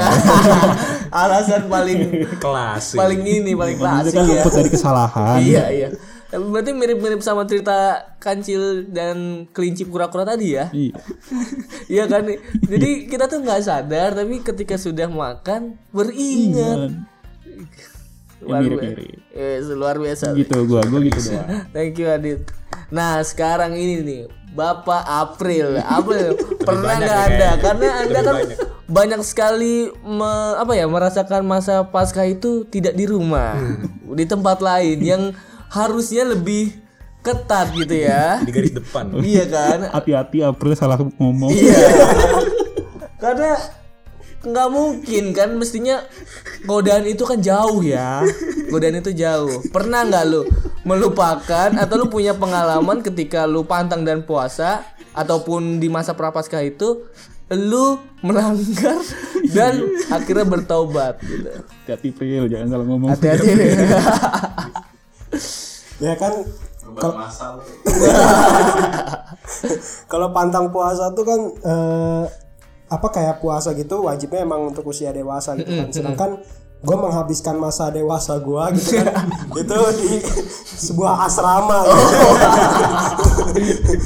Alasan 1.22 1.70
paling 1.70 2.26
Kelas. 2.42 2.98
paling 2.98 3.22
ini 3.22 3.54
paling 3.54 3.78
klasik 3.78 4.12
kan 4.14 4.26
ya. 4.26 4.42
luput 4.42 4.52
dari 4.54 4.70
kesalahan. 4.70 5.38
Iya, 5.38 5.64
iya. 5.70 5.88
Berarti 6.26 6.74
mirip-mirip 6.74 7.22
sama 7.22 7.46
cerita 7.46 8.02
kancil 8.18 8.90
dan 8.90 9.46
kelinci 9.54 9.86
kura-kura 9.86 10.26
tadi 10.26 10.58
ya? 10.58 10.66
Iya. 10.74 10.98
Iya 11.86 12.04
kan? 12.10 12.26
Jadi 12.66 13.06
kita 13.06 13.30
tuh 13.30 13.46
nggak 13.46 13.62
sadar 13.62 14.10
tapi 14.18 14.42
ketika 14.42 14.74
sudah 14.74 15.06
makan 15.06 15.78
beringat. 15.94 16.90
Ya, 18.44 18.60
mirip-mirip. 18.60 19.18
Eh, 19.32 19.58
luar 19.72 19.96
biasa. 19.96 20.36
Gitu 20.36 20.56
gua, 20.68 20.84
gua 20.84 21.00
gitu 21.00 21.20
doang. 21.22 21.48
Thank 21.74 21.96
you 21.96 22.06
Adit. 22.08 22.44
Nah 22.92 23.18
sekarang 23.24 23.74
ini 23.74 24.04
nih 24.04 24.22
Bapak 24.52 25.04
April, 25.04 25.76
April 25.80 26.36
pernah 26.68 26.96
nggak 26.96 27.20
ada? 27.28 27.48
Karena 27.60 27.88
anda 28.04 28.20
kan 28.20 28.34
banyak. 28.86 29.20
sekali 29.20 29.90
me- 30.00 30.56
apa 30.56 30.72
ya 30.72 30.86
merasakan 30.88 31.44
masa 31.44 31.84
pasca 31.84 32.24
itu 32.24 32.64
tidak 32.64 32.94
di 32.94 33.04
rumah, 33.04 33.56
di 34.16 34.24
tempat 34.24 34.60
lain 34.60 34.98
yang 35.02 35.22
harusnya 35.76 36.24
lebih 36.24 36.72
ketat 37.20 37.74
gitu 37.74 38.06
ya. 38.06 38.38
di 38.38 38.54
garis 38.54 38.70
depan 38.70 39.10
iya 39.18 39.44
kan? 39.50 39.90
Hati-hati 39.90 40.46
April 40.46 40.72
salah 40.78 40.96
ngomong. 41.18 41.50
Iya. 41.50 41.74
Karena 43.18 43.58
nggak 44.46 44.68
mungkin 44.70 45.34
kan 45.34 45.50
mestinya 45.58 46.06
godaan 46.62 47.10
itu 47.10 47.26
kan 47.26 47.42
jauh 47.42 47.82
ya. 47.82 48.22
Godaan 48.70 49.02
itu 49.02 49.10
jauh. 49.10 49.66
Pernah 49.74 50.06
nggak 50.06 50.24
lu 50.30 50.46
melupakan 50.86 51.74
atau 51.74 51.94
lu 51.98 52.06
punya 52.06 52.38
pengalaman 52.38 53.02
ketika 53.02 53.42
lu 53.42 53.66
pantang 53.66 54.06
dan 54.06 54.22
puasa 54.22 54.86
ataupun 55.10 55.82
di 55.82 55.90
masa 55.90 56.14
prapaskah 56.14 56.62
itu 56.62 57.02
lu 57.50 57.98
melanggar 58.22 58.98
dan 59.54 59.82
akhirnya 60.10 60.46
bertobat 60.46 61.18
gitu. 61.22 61.50
Hati-hati 61.86 62.10
April, 62.14 62.42
jangan 62.50 62.66
salah 62.70 62.86
ngomong. 62.86 63.10
Hati-hati 63.14 63.48
nih. 63.50 63.70
ya 66.06 66.14
kan 66.14 66.32
kalau 66.96 67.18
kalau 70.12 70.28
pantang 70.30 70.70
puasa 70.70 71.10
tuh 71.14 71.24
kan 71.26 71.40
eh, 71.66 72.24
apa 72.86 73.06
kayak 73.10 73.42
puasa 73.42 73.74
gitu 73.74 74.06
wajibnya 74.06 74.46
emang 74.46 74.70
untuk 74.70 74.86
usia 74.86 75.10
dewasa 75.10 75.58
gitu 75.58 75.70
kan 75.74 75.88
sedangkan 75.90 76.30
gue 76.76 76.96
menghabiskan 76.96 77.56
masa 77.56 77.90
dewasa 77.90 78.38
gue 78.38 78.64
gitu 78.78 79.00
kan 79.02 79.26
itu 79.64 79.76
di 79.98 80.10
sebuah 80.76 81.26
asrama 81.26 81.82
gitu. 81.82 82.16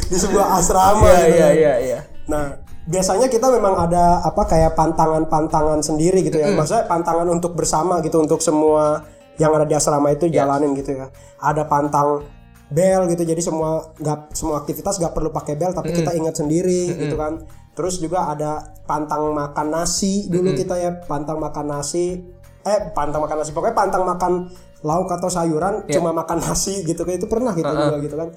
di 0.09 0.17
sebuah 0.17 0.47
asrama 0.57 1.09
Iya 1.11 1.27
gitu 1.27 1.35
iya 1.35 1.47
kan. 1.47 1.55
iya 1.57 1.75
iya. 1.83 1.99
Nah, 2.31 2.45
biasanya 2.87 3.27
kita 3.27 3.51
memang 3.51 3.75
ada 3.75 4.23
apa 4.23 4.47
kayak 4.47 4.79
pantangan-pantangan 4.79 5.83
sendiri 5.83 6.23
gitu 6.23 6.39
ya. 6.39 6.55
Maksudnya 6.55 6.87
pantangan 6.87 7.27
untuk 7.27 7.59
bersama 7.59 7.99
gitu 8.01 8.23
untuk 8.23 8.39
semua 8.39 9.03
yang 9.37 9.51
ada 9.51 9.67
di 9.67 9.75
asrama 9.75 10.15
itu 10.15 10.31
jalanin 10.31 10.71
gitu 10.79 10.95
ya. 10.95 11.11
Ada 11.43 11.67
pantang 11.67 12.23
bel 12.71 13.11
gitu. 13.11 13.27
Jadi 13.27 13.43
semua 13.43 13.91
nggak 13.99 14.31
semua 14.31 14.63
aktivitas 14.63 15.03
nggak 15.03 15.11
perlu 15.11 15.35
pakai 15.35 15.59
bel 15.59 15.75
tapi 15.75 15.91
kita 15.91 16.15
ingat 16.15 16.39
sendiri 16.39 16.95
gitu 16.95 17.19
kan. 17.19 17.43
Terus 17.81 17.97
juga 17.97 18.29
ada 18.29 18.61
pantang 18.85 19.33
makan 19.33 19.73
nasi 19.73 20.29
dulu 20.29 20.53
kita 20.55 20.77
ya, 20.77 21.01
pantang 21.01 21.41
makan 21.41 21.65
nasi. 21.67 22.21
Eh, 22.61 22.79
pantang 22.93 23.25
makan 23.25 23.41
nasi. 23.41 23.51
Pokoknya 23.51 23.73
pantang 23.73 24.05
makan 24.05 24.33
lauk 24.81 25.09
atau 25.09 25.29
sayuran 25.29 25.89
cuma 25.91 26.13
makan 26.15 26.39
nasi 26.39 26.85
gitu 26.85 27.03
kayak 27.03 27.25
itu 27.25 27.27
pernah 27.27 27.53
gitu 27.53 27.69
juga 27.69 27.97
gitu 27.99 28.15
kan. 28.15 28.29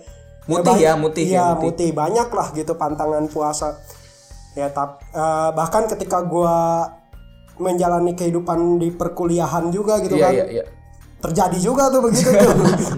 Mutih 0.44 0.64
banyak- 0.66 0.80
ya, 0.82 0.94
mutih 0.96 1.24
ya, 1.24 1.30
Iya, 1.30 1.46
mutih. 1.50 1.64
mutih 1.66 1.90
banyak 1.94 2.30
lah 2.30 2.48
gitu 2.52 2.72
pantangan 2.74 3.28
puasa 3.28 3.80
ya 4.54 4.68
tap 4.70 5.04
eh, 5.10 5.50
bahkan 5.52 5.88
ketika 5.88 6.24
gua 6.24 6.88
menjalani 7.56 8.14
kehidupan 8.14 8.78
di 8.78 8.90
perkuliahan 8.90 9.70
juga 9.70 10.00
gitu 10.00 10.16
Iya 10.16 10.24
kan 10.24 10.34
iya 10.34 10.46
iya. 10.52 10.64
Terjadi 11.24 11.58
juga 11.58 11.88
tuh 11.88 12.04
begitu 12.04 12.28
tuh 12.30 12.52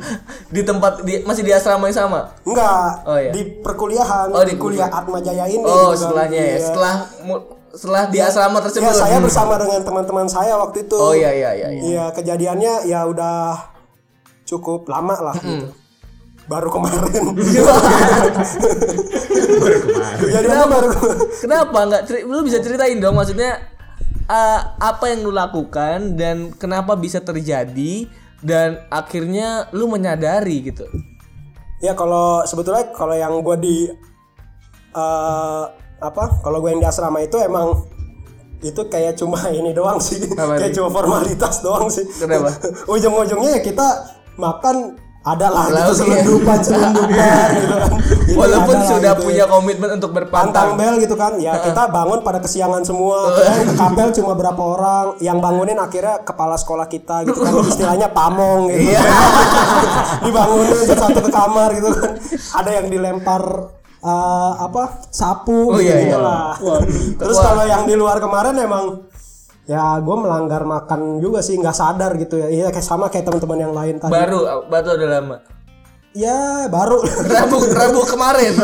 Di 0.55 0.61
tempat 0.61 1.01
di, 1.01 1.21
masih 1.21 1.41
di 1.41 1.51
asrama 1.51 1.85
yang 1.85 1.97
sama. 1.99 2.33
enggak 2.41 2.89
Oh, 3.03 3.15
iya. 3.15 3.29
di 3.29 3.61
perkuliahan 3.61 4.27
Oh, 4.27 4.41
di 4.41 4.55
kuliah 4.55 4.89
Atma 4.89 5.19
Jaya 5.19 5.45
ini 5.45 5.61
Oh, 5.61 5.93
gitu 5.93 5.93
kan. 5.93 5.97
setelahnya 6.01 6.39
ya. 6.39 6.49
Iya. 6.51 6.59
Setelah 6.63 6.95
setelah 7.71 8.03
di 8.07 8.19
asrama 8.19 8.57
ya 8.57 8.63
tersebut. 8.63 8.93
saya 8.93 9.17
bersama 9.19 9.53
dengan 9.55 9.79
teman-teman 9.79 10.25
saya 10.25 10.55
waktu 10.55 10.83
itu 10.83 10.95
Oh 10.95 11.11
iya 11.11 11.29
iya 11.29 11.51
iya. 11.53 11.67
iya. 11.69 11.81
Iya, 11.83 12.05
kejadiannya 12.11 12.73
ya 12.85 13.03
udah 13.03 13.61
cukup 14.43 14.85
lama 14.85 15.13
lah 15.21 15.35
gitu. 15.35 15.69
Baru 16.45 16.69
kemarin. 16.69 17.33
Kejadiannya 20.15 20.67
baru 20.67 20.89
Kenapa 21.35 21.79
nggak? 21.83 22.01
ceri- 22.05 22.21
Lu 22.23 22.41
bisa 22.41 22.59
ceritain 22.59 22.97
dong, 22.97 23.15
maksudnya 23.15 23.57
eh, 24.25 24.59
apa 24.77 25.03
yang 25.09 25.25
lu 25.25 25.31
lakukan 25.33 26.17
dan 26.17 26.53
kenapa 26.57 26.97
bisa 26.97 27.21
terjadi 27.21 28.09
dan 28.45 28.85
akhirnya 28.93 29.69
lu 29.73 29.89
menyadari 29.89 30.69
gitu. 30.69 30.85
Ya 31.81 31.93
kalau 31.93 32.45
sebetulnya 32.45 32.89
kalau 32.93 33.13
yang 33.17 33.41
gue 33.41 33.57
di 33.61 33.77
eh 34.95 35.63
apa? 36.01 36.25
Kalau 36.43 36.61
gue 36.61 36.69
yang 36.71 36.81
di 36.81 36.87
asrama 36.87 37.21
itu 37.23 37.37
emang 37.41 37.85
itu 38.63 38.81
kayak 38.89 39.19
cuma 39.19 39.37
ini 39.59 39.71
doang 39.75 40.01
sih, 40.01 40.21
Apa 40.33 40.57
kayak 40.57 40.73
cuma 40.73 40.89
formalitas 40.89 41.61
doang 41.61 41.87
sih. 41.89 42.05
Kenapa? 42.05 42.53
Ujung-ujungnya 42.93 43.59
ya 43.59 43.61
kita 43.61 43.87
makan 44.35 44.99
ada 45.25 45.47
lah 45.49 45.65
gitu 45.73 45.81
iya. 45.81 45.93
selundupan 45.97 46.59
selundupan 46.61 47.47
gitu 47.65 47.75
kan. 47.81 47.91
Walaupun 48.37 48.77
sudah 48.85 49.13
gitu 49.17 49.21
ya. 49.21 49.25
punya 49.25 49.45
komitmen 49.49 49.89
untuk 49.97 50.11
pantang 50.13 50.29
berpantang. 50.29 50.69
bel 50.77 50.95
gitu 51.01 51.15
kan 51.17 51.33
ya 51.41 51.57
kita 51.65 51.89
bangun 51.89 52.21
pada 52.21 52.37
kesiangan 52.37 52.85
semua 52.85 53.33
kan 53.33 53.65
kapel 53.73 54.13
cuma 54.21 54.37
berapa 54.37 54.61
orang 54.61 55.05
yang 55.25 55.41
bangunin 55.41 55.81
akhirnya 55.81 56.21
kepala 56.21 56.53
sekolah 56.61 56.85
kita 56.85 57.25
gitu 57.25 57.41
kan 57.41 57.57
istilahnya 57.65 58.13
pamong 58.13 58.69
gitu 58.69 58.85
Iya. 58.85 59.01
dibangunin 60.29 60.77
satu 60.93 61.19
ke 61.25 61.31
kamar 61.33 61.69
gitu 61.73 61.89
kan 61.89 62.11
ada 62.61 62.69
yang 62.69 62.87
dilempar 62.93 63.41
eh, 64.05 64.51
apa 64.61 65.09
sapu 65.09 65.73
Oh, 65.73 65.81
iya, 65.81 66.05
gitu 66.05 66.13
iya. 66.13 66.21
lah 66.21 66.53
terus 67.17 67.37
kalau 67.41 67.65
yang 67.65 67.89
di 67.89 67.97
luar 67.97 68.21
kemarin 68.21 68.53
emang 68.61 69.09
ya 69.65 69.97
gue 69.97 70.15
melanggar 70.15 70.61
makan 70.61 71.17
juga 71.17 71.41
sih 71.41 71.55
nggak 71.55 71.73
sadar 71.73 72.13
gitu 72.15 72.37
ya 72.37 72.47
iya 72.47 72.67
kayak 72.69 72.81
sama 72.81 73.09
kayak 73.09 73.25
teman-teman 73.25 73.59
yang 73.59 73.73
lain 73.73 73.95
tadi 73.97 74.13
Baru, 74.13 74.39
baru 74.65 74.89
udah 74.93 75.09
lama. 75.11 75.37
ya 76.13 76.39
baru 76.67 77.01
Rabu, 77.03 77.57
Rabu 77.67 78.01
kemarin. 78.05 78.53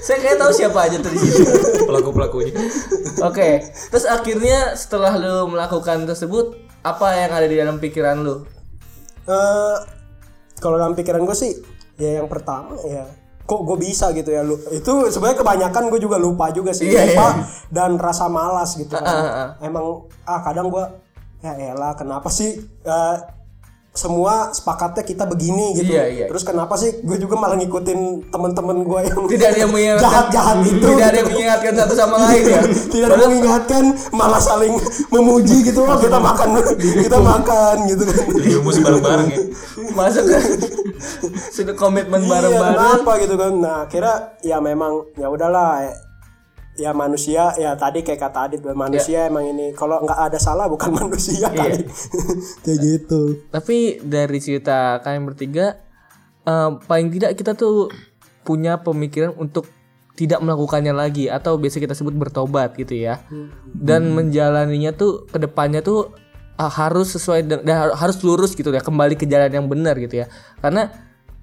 Saya 0.00 0.18
kayak 0.18 0.36
tahu 0.36 0.50
siapa 0.50 0.78
aja 0.82 0.96
tuh 0.98 1.10
di 1.10 1.18
situ. 1.20 1.44
pelaku 1.84 2.10
pelakunya 2.10 2.52
Oke, 3.20 3.60
terus 3.86 4.02
akhirnya 4.02 4.72
setelah 4.74 5.14
lu 5.14 5.46
melakukan 5.46 6.02
tersebut, 6.04 6.56
apa 6.80 7.12
yang 7.14 7.30
ada 7.30 7.44
di 7.44 7.54
dalam 7.54 7.76
pikiran 7.76 8.16
lu? 8.18 8.42
Eh, 9.22 9.76
kalau 10.56 10.74
dalam 10.74 10.96
pikiran 10.96 11.22
gue 11.22 11.36
sih 11.36 11.52
ya 11.94 12.18
yang 12.18 12.26
pertama 12.26 12.74
ya 12.82 13.04
kok 13.50 13.66
gue 13.66 13.78
bisa 13.82 14.14
gitu 14.14 14.30
ya 14.30 14.46
lu 14.46 14.54
itu 14.70 15.10
sebenarnya 15.10 15.42
kebanyakan 15.42 15.90
gue 15.90 15.98
juga 15.98 16.22
lupa 16.22 16.54
juga 16.54 16.70
sih 16.70 16.86
Iya, 16.86 17.18
lupa 17.18 17.26
iya. 17.34 17.44
dan 17.74 17.98
rasa 17.98 18.30
malas 18.30 18.78
gitu 18.78 18.94
kan. 18.94 19.02
Ah, 19.02 19.18
ah, 19.18 19.34
ah. 19.42 19.48
emang 19.66 20.06
ah 20.22 20.38
kadang 20.46 20.70
gue 20.70 20.84
ya 21.42 21.74
elah 21.74 21.98
kenapa 21.98 22.30
sih 22.30 22.62
eh, 22.62 23.16
semua 23.90 24.54
sepakatnya 24.54 25.02
kita 25.02 25.26
begini 25.26 25.74
gitu 25.74 25.90
Iya, 25.90 26.04
iya. 26.06 26.24
terus 26.30 26.46
kenapa 26.46 26.78
sih 26.78 27.02
gue 27.02 27.18
juga 27.18 27.34
malah 27.34 27.58
ngikutin 27.58 28.30
teman-teman 28.30 28.86
gue 28.86 29.00
yang 29.02 29.20
Tidak 29.34 29.46
ada 29.50 29.58
yang 29.58 29.72
mengingatkan 29.74 30.04
jahat-jahat 30.06 30.56
itu 30.62 30.86
Tidak 30.86 31.06
ada 31.10 31.16
yang 31.18 31.28
mengingatkan 31.28 31.72
satu 31.74 31.94
sama 31.98 32.16
lain 32.24 32.42
ya. 32.46 32.62
tidak 32.86 33.06
ada 33.10 33.14
yang 33.18 33.32
mengingatkan 33.34 33.84
malah 34.10 34.38
saling 34.38 34.74
memuji 35.10 35.66
gitu 35.66 35.82
oh 35.82 35.98
kita 35.98 36.18
makan 36.18 36.48
kita 37.04 37.18
makan 37.18 37.76
gitu 37.90 38.02
kan 38.06 38.16
ilmu 38.30 38.70
bareng 38.78 39.02
bareng 39.02 39.28
ya 39.28 39.38
Masuk 39.90 40.24
kan 40.24 40.42
sudah 41.50 41.74
komitmen 41.74 42.20
Iya, 42.22 42.30
bareng-bareng. 42.30 42.76
kenapa 42.78 43.12
gitu 43.18 43.34
kan? 43.34 43.52
Nah, 43.58 43.80
kira 43.90 44.12
ya 44.40 44.62
memang 44.62 45.10
ya 45.16 45.26
udahlah 45.26 45.82
ya, 46.80 46.90
manusia 46.90 47.52
ya 47.54 47.74
tadi 47.74 48.00
kayak 48.00 48.16
kata 48.18 48.38
Adit 48.42 48.60
manusia 48.66 49.20
Iya. 49.20 49.28
emang 49.28 49.44
ini 49.46 49.70
kalau 49.70 50.00
nggak 50.00 50.20
ada 50.24 50.38
salah 50.38 50.64
bukan 50.66 50.90
manusia 51.00 51.46
kali. 51.46 51.84
kayak 52.60 52.78
gitu. 52.80 53.20
Tapi 53.46 53.76
dari 54.00 54.38
cerita 54.38 54.98
kalian 54.98 55.24
bertiga, 55.24 55.76
eh, 56.42 56.70
paling 56.80 57.08
tidak 57.10 57.36
kita 57.36 57.52
tuh 57.52 57.92
punya 58.40 58.78
pemikiran 58.78 59.36
untuk 59.36 59.68
tidak 60.12 60.40
melakukannya 60.40 60.92
lagi 60.92 61.28
atau 61.28 61.56
biasa 61.56 61.76
kita 61.78 61.92
sebut 61.92 62.12
bertobat 62.12 62.72
gitu 62.74 62.92
ya. 62.94 63.20
Dan 63.70 64.10
menjalaninya 64.10 64.92
tuh 64.92 65.24
ke 65.24 65.38
depannya 65.38 65.80
tuh 65.80 66.12
ah, 66.56 66.68
harus 66.68 67.08
sesuai 67.10 67.40
dan 67.42 67.58
har- 67.64 67.94
harus 67.94 68.20
lurus 68.20 68.52
gitu 68.52 68.68
ya, 68.68 68.80
kembali 68.80 69.14
ke 69.14 69.24
jalan 69.24 69.48
yang 69.50 69.64
benar 69.64 69.96
gitu 69.96 70.20
ya. 70.20 70.26
Karena 70.58 70.88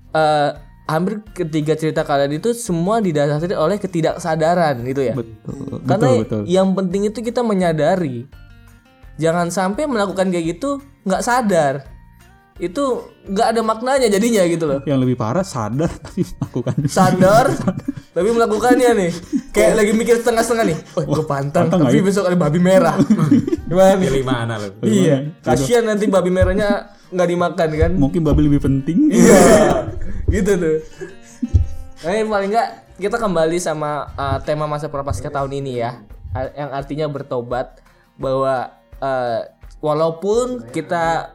eh, 0.10 0.50
hampir 0.88 1.20
ketiga 1.36 1.76
cerita 1.76 2.08
kalian 2.08 2.40
itu 2.40 2.56
semua 2.56 3.04
didasari 3.04 3.54
oleh 3.54 3.76
ketidaksadaran 3.78 4.82
gitu 4.88 5.02
ya. 5.04 5.14
Betul. 5.14 5.84
Karena 5.84 6.08
betul, 6.08 6.24
betul. 6.24 6.42
yang 6.48 6.72
penting 6.72 7.12
itu 7.12 7.20
kita 7.20 7.44
menyadari. 7.44 8.24
Jangan 9.20 9.52
sampai 9.52 9.84
melakukan 9.86 10.32
kayak 10.32 10.58
gitu 10.58 10.80
nggak 11.04 11.22
sadar. 11.22 11.84
Itu 12.58 13.14
nggak 13.28 13.48
ada 13.54 13.62
maknanya 13.62 14.08
jadinya 14.10 14.42
gitu 14.48 14.66
loh. 14.66 14.80
Yang 14.88 15.00
lebih 15.06 15.16
parah 15.20 15.44
sadar 15.44 15.92
tapi 15.92 16.24
melakukan. 16.24 16.76
Sadar 16.88 17.46
tapi 18.16 18.30
melakukannya 18.32 18.90
nih. 18.96 19.12
Kayak 19.52 19.74
lagi 19.84 19.92
mikir 19.92 20.16
setengah-setengah 20.24 20.66
nih. 20.72 20.78
Oh, 20.96 21.04
gue 21.04 21.26
pantang, 21.28 21.68
pantang 21.68 21.92
tapi 21.92 22.00
ya? 22.00 22.04
besok 22.08 22.24
ada 22.32 22.38
babi 22.40 22.60
merah. 22.64 22.96
Gimana 23.70 24.00
nih? 24.00 24.08
pilih 24.08 24.24
mana 24.24 24.54
lo 24.56 24.68
Iya, 24.88 25.36
kasihan 25.44 25.84
nanti 25.84 26.08
babi 26.08 26.32
merahnya 26.32 26.97
nggak 27.08 27.30
dimakan 27.30 27.70
kan 27.72 27.92
Mungkin 27.96 28.22
babi 28.24 28.42
lebih 28.48 28.62
penting. 28.64 29.12
Iya, 29.12 29.44
gitu 30.34 30.52
tuh. 30.60 30.78
Nah, 32.04 32.12
ini 32.14 32.30
paling 32.30 32.50
nggak 32.54 32.70
kita 33.02 33.18
kembali 33.18 33.58
sama 33.62 34.10
uh, 34.18 34.38
tema 34.42 34.66
masa 34.66 34.90
prapaskah 34.90 35.30
tahun 35.30 35.54
ini 35.62 35.82
ya, 35.82 36.02
yang 36.54 36.74
artinya 36.74 37.06
bertobat 37.10 37.82
bahwa 38.18 38.74
uh, 39.02 39.40
walaupun 39.82 40.66
kita 40.74 41.34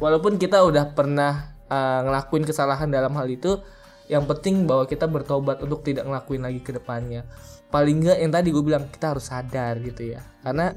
walaupun 0.00 0.40
kita 0.40 0.64
udah 0.64 0.92
pernah 0.92 1.52
uh, 1.68 2.00
ngelakuin 2.04 2.44
kesalahan 2.44 2.88
dalam 2.88 3.12
hal 3.16 3.28
itu, 3.28 3.60
yang 4.08 4.24
penting 4.24 4.64
bahwa 4.64 4.88
kita 4.88 5.04
bertobat 5.08 5.60
untuk 5.64 5.84
tidak 5.84 6.08
ngelakuin 6.08 6.42
lagi 6.44 6.60
ke 6.60 6.72
depannya. 6.76 7.24
Paling 7.68 8.00
nggak 8.00 8.18
yang 8.24 8.32
tadi 8.32 8.48
gue 8.48 8.64
bilang 8.64 8.88
kita 8.88 9.12
harus 9.12 9.28
sadar 9.28 9.76
gitu 9.84 10.16
ya, 10.16 10.24
karena 10.40 10.72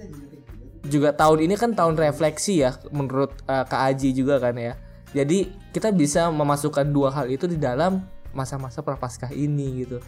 juga 0.86 1.14
tahun 1.14 1.46
ini 1.46 1.56
kan 1.58 1.78
tahun 1.78 1.98
refleksi 1.98 2.66
ya 2.66 2.74
menurut 2.90 3.38
uh, 3.46 3.66
Kak 3.66 3.82
Aji 3.94 4.16
juga 4.18 4.42
kan 4.42 4.58
ya. 4.58 4.78
Jadi 5.12 5.52
kita 5.76 5.92
bisa 5.92 6.32
memasukkan 6.32 6.88
dua 6.88 7.12
hal 7.12 7.28
itu 7.28 7.46
di 7.46 7.60
dalam 7.60 8.08
masa-masa 8.32 8.80
prapaskah 8.80 9.32
ini 9.36 9.84
gitu. 9.84 10.00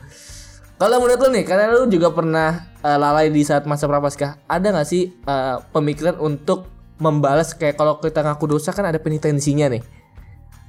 Kalau 0.80 0.98
menurut 1.00 1.20
lu 1.22 1.30
nih, 1.38 1.46
karena 1.46 1.70
lu 1.70 1.86
juga 1.88 2.10
pernah 2.12 2.66
uh, 2.82 2.98
lalai 2.98 3.30
di 3.30 3.46
saat 3.46 3.64
masa 3.70 3.86
prapaskah, 3.86 4.42
ada 4.50 4.68
nggak 4.74 4.88
sih 4.88 5.14
uh, 5.28 5.62
pemikiran 5.70 6.18
untuk 6.18 6.68
membalas 6.98 7.54
kayak 7.54 7.78
kalau 7.78 8.00
kita 8.00 8.24
ngaku 8.24 8.58
dosa 8.58 8.74
kan 8.74 8.90
ada 8.90 8.98
penitensinya 8.98 9.70
nih. 9.70 9.84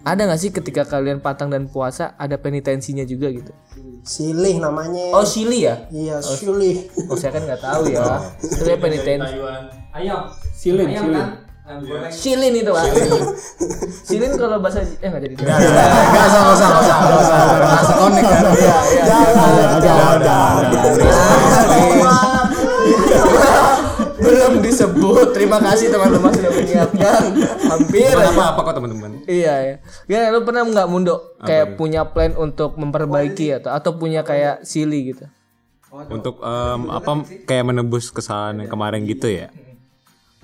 Ada 0.05 0.29
nggak 0.29 0.41
sih 0.41 0.51
ketika 0.53 0.85
kalian 0.85 1.25
pantang 1.25 1.49
dan 1.49 1.65
puasa 1.65 2.13
ada 2.21 2.37
penitensinya 2.37 3.09
juga 3.09 3.33
gitu? 3.33 3.57
Silih 4.05 4.61
namanya. 4.61 5.17
Oh 5.17 5.25
Sili 5.25 5.65
ya? 5.65 5.89
Iya, 5.89 6.21
silih. 6.21 6.93
Oh 7.09 7.17
saya 7.17 7.41
kan 7.41 7.49
nggak 7.49 7.63
tahu 7.65 7.89
ya. 7.89 8.21
Itu 8.61 8.69
ya 8.69 8.77
penitensi. 9.95 10.43
Silin, 10.53 10.89
silin. 10.91 11.45
Silin 12.13 12.53
itu 12.61 12.69
pak. 12.69 12.85
Silin 14.05 14.37
kalau 14.41 14.61
bahasa 14.61 14.85
eh 14.85 15.09
nggak 15.09 15.23
jadi. 15.25 15.35
Enggak 15.41 16.29
sama 16.29 16.53
sama 16.53 16.81
sama 16.85 17.09
sama. 17.25 17.47
Konek 17.97 18.25
kan. 18.29 18.43
Iya 18.53 18.77
iya. 18.93 19.05
Belum 24.21 24.61
disebut. 24.61 25.33
Terima 25.33 25.57
kasih 25.57 25.89
teman-teman 25.89 26.37
sudah 26.37 26.53
mengingatkan. 26.53 27.23
Hampir. 27.65 28.13
Aja. 28.13 28.29
apa-apa 28.29 28.61
kok 28.61 28.75
teman-teman. 28.77 29.11
Iya 29.25 29.55
ya. 29.57 29.77
Ya 30.05 30.29
lu 30.37 30.45
pernah 30.45 30.69
nggak 30.69 30.89
mundo 30.93 31.33
kayak 31.41 31.81
punya 31.81 32.05
plan 32.05 32.37
untuk 32.37 32.77
memperbaiki 32.77 33.57
atau 33.57 33.73
atau 33.73 33.97
punya 33.97 34.21
kayak 34.21 34.69
sili 34.69 35.17
gitu? 35.17 35.25
Untuk 36.13 36.45
apa 36.45 37.25
kayak 37.49 37.73
menebus 37.73 38.13
kesalahan 38.13 38.61
yang 38.61 38.69
kemarin 38.69 39.09
gitu 39.09 39.33
ya. 39.33 39.49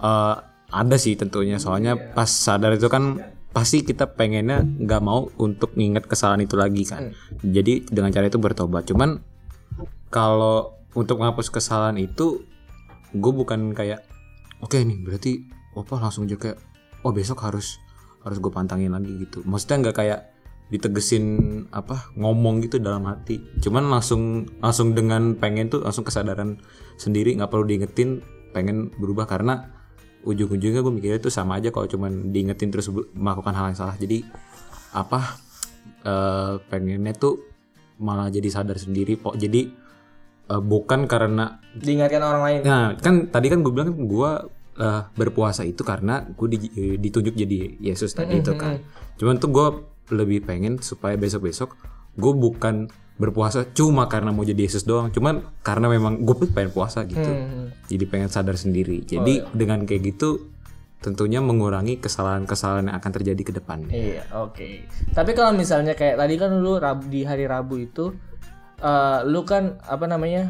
Eh 0.01 0.37
ada 0.71 0.97
sih 0.97 1.19
tentunya. 1.19 1.61
Soalnya 1.61 1.99
pas 2.15 2.31
sadar 2.31 2.75
itu 2.75 2.89
kan 2.89 3.21
pasti 3.51 3.83
kita 3.83 4.15
pengennya 4.15 4.63
nggak 4.63 5.03
mau 5.03 5.27
untuk 5.43 5.75
nginget 5.75 6.07
kesalahan 6.07 6.47
itu 6.47 6.55
lagi 6.55 6.87
kan. 6.87 7.11
Jadi 7.43 7.87
dengan 7.91 8.15
cara 8.15 8.31
itu 8.31 8.39
bertobat. 8.39 8.87
Cuman 8.87 9.19
kalau 10.11 10.79
untuk 10.95 11.23
menghapus 11.23 11.51
kesalahan 11.51 11.99
itu 11.99 12.47
gue 13.11 13.33
bukan 13.35 13.75
kayak 13.75 14.07
oke 14.63 14.79
nih 14.79 15.03
berarti 15.03 15.43
apa 15.75 15.99
langsung 15.99 16.27
aja 16.27 16.39
kayak 16.39 16.59
oh 17.03 17.11
besok 17.11 17.43
harus 17.43 17.79
harus 18.23 18.39
gue 18.39 18.53
pantangin 18.55 18.95
lagi 18.95 19.11
gitu. 19.19 19.43
Maksudnya 19.43 19.91
nggak 19.91 19.97
kayak 19.99 20.21
ditegesin 20.71 21.27
apa 21.75 22.15
ngomong 22.15 22.63
gitu 22.63 22.79
dalam 22.79 23.03
hati. 23.11 23.43
Cuman 23.59 23.91
langsung 23.91 24.47
langsung 24.63 24.95
dengan 24.95 25.35
pengen 25.35 25.67
tuh 25.67 25.83
langsung 25.83 26.07
kesadaran 26.07 26.63
sendiri 26.95 27.35
nggak 27.35 27.51
perlu 27.51 27.67
diingetin 27.67 28.23
pengen 28.55 28.95
berubah. 28.95 29.27
Karena 29.27 29.80
ujung-ujungnya 30.23 30.81
gue 30.81 30.93
mikirnya 30.93 31.19
tuh 31.19 31.33
sama 31.33 31.57
aja 31.57 31.73
kalau 31.73 31.87
cuman 31.87 32.29
diingetin 32.31 32.69
terus 32.69 32.89
melakukan 33.13 33.53
hal 33.53 33.73
yang 33.73 33.79
salah 33.79 33.97
jadi 33.97 34.21
apa 34.93 35.41
eh 36.01 36.55
pengennya 36.67 37.15
tuh 37.15 37.41
malah 38.01 38.33
jadi 38.33 38.49
sadar 38.49 38.81
sendiri 38.81 39.21
kok 39.21 39.37
jadi 39.37 39.69
eh, 40.51 40.63
bukan 40.63 41.05
karena 41.05 41.61
Diingatkan 41.71 42.21
orang 42.25 42.43
lain. 42.43 42.59
Nah, 42.67 42.87
kan 42.99 43.31
tadi 43.31 43.47
kan 43.47 43.63
gue 43.63 43.73
bilang 43.73 43.93
kan 43.93 43.99
gue 44.03 44.31
eh, 44.81 45.03
berpuasa 45.15 45.63
itu 45.63 45.85
karena 45.85 46.25
gue 46.27 46.49
di- 46.51 46.73
eh, 46.75 46.97
ditunjuk 46.97 47.37
jadi 47.37 47.79
Yesus 47.79 48.17
tadi 48.17 48.41
itu 48.41 48.57
kan. 48.57 48.81
Cuman 49.21 49.37
tuh 49.37 49.53
gue 49.53 49.67
lebih 50.11 50.43
pengen 50.43 50.83
supaya 50.83 51.15
besok-besok 51.15 51.77
gue 52.19 52.33
bukan 52.35 52.91
berpuasa 53.21 53.69
cuma 53.77 54.09
karena 54.09 54.33
mau 54.33 54.43
jadi 54.43 54.65
Yesus 54.65 54.89
doang. 54.89 55.13
Cuman 55.13 55.45
karena 55.61 55.93
memang 55.93 56.25
gue 56.25 56.49
pengen 56.49 56.73
puasa 56.73 57.05
gitu. 57.05 57.21
Hmm. 57.21 57.69
Jadi 57.93 58.05
pengen 58.09 58.33
sadar 58.33 58.57
sendiri. 58.57 59.05
Jadi 59.05 59.45
dengan 59.53 59.85
kayak 59.85 60.17
gitu 60.17 60.49
tentunya 61.01 61.41
mengurangi 61.41 62.01
kesalahan-kesalahan 62.01 62.93
yang 62.93 62.97
akan 62.97 63.13
terjadi 63.13 63.43
ke 63.45 63.53
depannya. 63.57 63.93
Iya, 63.93 64.25
oke. 64.37 64.85
Tapi 65.17 65.33
kalau 65.33 65.57
misalnya 65.57 65.97
kayak 65.97 66.21
tadi 66.21 66.35
kan 66.37 66.61
lu 66.61 66.77
di 67.09 67.25
hari 67.25 67.49
Rabu 67.49 67.81
itu 67.81 68.13
eh, 68.81 69.19
lu 69.29 69.45
kan 69.45 69.81
apa 69.85 70.05
namanya? 70.09 70.49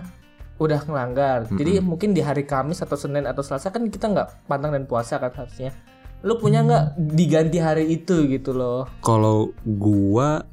udah 0.61 0.81
ngelanggar. 0.85 1.49
Jadi 1.49 1.81
mungkin 1.81 2.13
di 2.13 2.21
hari 2.21 2.45
Kamis 2.45 2.85
atau 2.85 2.95
Senin 2.95 3.25
atau 3.25 3.41
Selasa 3.41 3.73
kan 3.73 3.89
kita 3.89 4.13
nggak 4.13 4.45
pantang 4.45 4.77
dan 4.77 4.85
puasa 4.85 5.17
kan 5.17 5.33
harusnya. 5.33 5.73
Lu 6.21 6.37
punya 6.37 6.61
nggak 6.61 7.01
diganti 7.17 7.57
hari 7.57 7.89
itu 7.89 8.29
gitu 8.29 8.53
loh. 8.53 8.85
Kalau 9.01 9.57
gua 9.65 10.45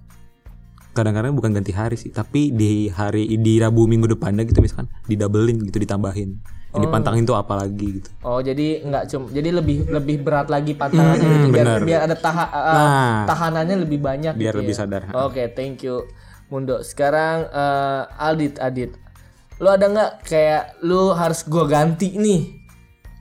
kadang-kadang 0.98 1.38
bukan 1.38 1.54
ganti 1.54 1.70
hari 1.70 1.94
sih, 1.94 2.10
tapi 2.10 2.50
di 2.50 2.90
hari 2.90 3.30
di 3.38 3.62
Rabu 3.62 3.86
minggu 3.86 4.10
depannya 4.10 4.42
gitu 4.42 4.58
misalkan 4.60 4.90
didoublein 5.06 5.62
gitu 5.62 5.78
ditambahin. 5.78 6.42
Ini 6.68 6.86
pantangin 6.90 7.26
tuh 7.26 7.34
apa 7.34 7.58
lagi 7.58 8.02
gitu. 8.02 8.10
Oh, 8.22 8.38
jadi 8.38 8.86
nggak 8.86 9.04
cuma 9.10 9.26
jadi 9.30 9.50
lebih 9.50 9.88
lebih 9.90 10.22
berat 10.22 10.46
lagi 10.46 10.74
pantangannya 10.74 11.26
gitu 11.26 11.48
biar 11.50 11.66
bener. 11.66 11.82
biar 11.82 12.00
ada 12.06 12.14
taha, 12.14 12.46
eh, 12.46 12.74
Nah. 12.76 13.18
tahanannya 13.26 13.76
lebih 13.88 13.98
banyak 13.98 14.34
Biar 14.36 14.54
gitu 14.54 14.62
lebih 14.62 14.76
ya. 14.76 14.80
sadar. 14.84 15.02
Oke, 15.26 15.50
thank 15.54 15.82
you. 15.82 16.06
Mundo. 16.48 16.82
Sekarang 16.82 17.50
eh, 17.50 18.02
Aldit, 18.22 18.58
Adit. 18.58 18.94
Lu 19.58 19.70
ada 19.70 19.90
nggak 19.90 20.12
kayak 20.28 20.64
lu 20.86 21.14
harus 21.14 21.42
gua 21.44 21.66
ganti 21.66 22.14
nih 22.14 22.46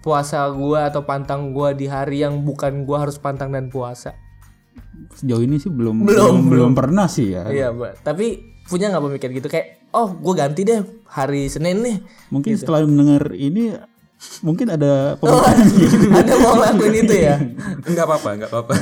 puasa 0.05 0.47
gua 0.53 0.93
atau 0.93 1.03
pantang 1.03 1.51
gua 1.51 1.73
di 1.73 1.89
hari 1.89 2.21
yang 2.23 2.45
bukan 2.45 2.85
gua 2.85 3.09
harus 3.09 3.17
pantang 3.17 3.51
dan 3.51 3.73
puasa? 3.73 4.13
Sejauh 5.13 5.41
ini 5.41 5.57
sih 5.57 5.69
belum 5.69 6.03
Belum, 6.03 6.07
belum, 6.07 6.37
belum 6.49 6.73
pernah 6.73 7.07
sih 7.07 7.33
ya. 7.33 7.47
Iya, 7.47 7.67
Mbak. 7.71 8.03
Tapi 8.03 8.27
punya 8.67 8.91
nggak 8.91 9.05
pemikiran 9.05 9.33
gitu 9.33 9.49
kayak 9.49 9.67
oh 9.91 10.11
gua 10.13 10.35
ganti 10.37 10.63
deh 10.63 10.83
hari 11.07 11.47
Senin 11.47 11.81
nih. 11.81 11.97
Mungkin 12.29 12.51
Gitu. 12.53 12.61
setelah 12.63 12.83
mendengar 12.83 13.31
ini 13.33 13.79
mungkin 14.41 14.67
ada 14.69 15.15
Oh, 15.17 15.41
pemikiran 15.41 16.11
ada 16.15 16.33
mau 16.37 16.53
ngelakuin 16.57 16.95
itu 17.01 17.15
ya? 17.15 17.37
Enggak 17.89 18.05
apa-apa, 18.05 18.29
enggak 18.35 18.51
apa-apa. 18.51 18.73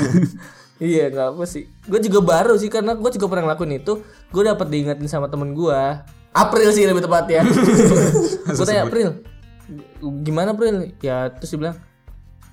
Iya 0.74 1.06
nggak 1.06 1.28
apa 1.36 1.44
sih. 1.44 1.70
Gue 1.84 2.00
juga 2.00 2.18
baru 2.20 2.54
sih 2.56 2.66
karena 2.66 2.94
gue 2.94 3.10
juga 3.12 3.26
pernah 3.28 3.46
ngelakuin 3.46 3.78
itu. 3.78 4.02
Gue 4.28 4.42
dapet 4.42 4.66
diingetin 4.66 5.06
sama 5.06 5.28
temen 5.28 5.52
gue. 5.52 5.80
April 6.32 6.68
sih 6.70 6.82
lebih 6.82 6.98
tepat 7.00 7.30
ya. 7.30 7.42
gue 8.56 8.64
tanya 8.64 8.82
April, 8.84 9.22
gimana 10.20 10.50
April? 10.50 10.90
Ya 10.98 11.30
terus 11.30 11.54
dia 11.54 11.60
bilang, 11.60 11.76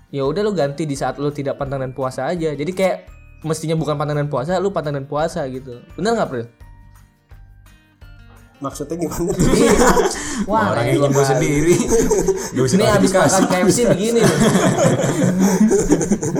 ya 0.10 0.21
udah 0.21 0.41
lu 0.41 0.54
ganti 0.54 0.86
di 0.86 0.93
saat 0.93 1.17
lu 1.17 1.34
tidak 1.34 1.58
pantang 1.58 1.82
dan 1.82 1.89
puasa 1.89 2.30
aja. 2.30 2.54
Jadi 2.54 2.71
kayak 2.71 2.97
mestinya 3.41 3.73
bukan 3.73 3.95
pantang 3.95 4.17
dan 4.17 4.27
puasa, 4.27 4.58
lu 4.58 4.69
pantang 4.69 4.93
dan 4.95 5.06
puasa 5.06 5.45
gitu. 5.47 5.80
Bener 5.93 6.13
nggak 6.13 6.27
April? 6.27 6.45
Maksudnya 8.62 8.93
gimana? 8.93 9.34
Wah, 10.49 10.77
Orang 10.77 10.86
yang 10.86 11.10
baru. 11.10 11.25
sendiri. 11.25 11.73
Gak 12.54 12.62
bisa 12.62 12.75
Ini 12.77 12.86
abis 12.93 13.10
klarifikasi. 13.10 13.41
makan 13.41 13.65
KFC 13.65 13.80
begini 13.89 14.21
nih. 14.21 14.21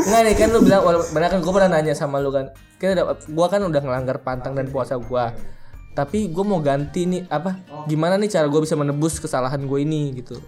Nggak 0.06 0.22
nih 0.22 0.36
kan 0.38 0.48
lu 0.54 0.60
bilang 0.62 0.82
benar 1.10 1.30
kan 1.30 1.42
gue 1.42 1.50
pernah 1.50 1.70
nanya 1.74 1.98
sama 1.98 2.22
lu 2.22 2.30
kan. 2.30 2.54
Kita 2.78 3.02
gua 3.26 3.48
kan 3.50 3.62
udah 3.66 3.82
ngelanggar 3.82 4.22
pantang 4.22 4.54
dan 4.54 4.70
puasa 4.70 4.98
gua. 4.98 5.34
Tapi 5.92 6.30
gue 6.30 6.46
mau 6.46 6.62
ganti 6.62 7.10
nih 7.10 7.22
apa? 7.26 7.58
Gimana 7.90 8.16
nih 8.16 8.30
cara 8.30 8.46
gue 8.46 8.62
bisa 8.62 8.78
menebus 8.78 9.18
kesalahan 9.18 9.60
gue 9.60 9.80
ini 9.82 10.14
gitu? 10.16 10.40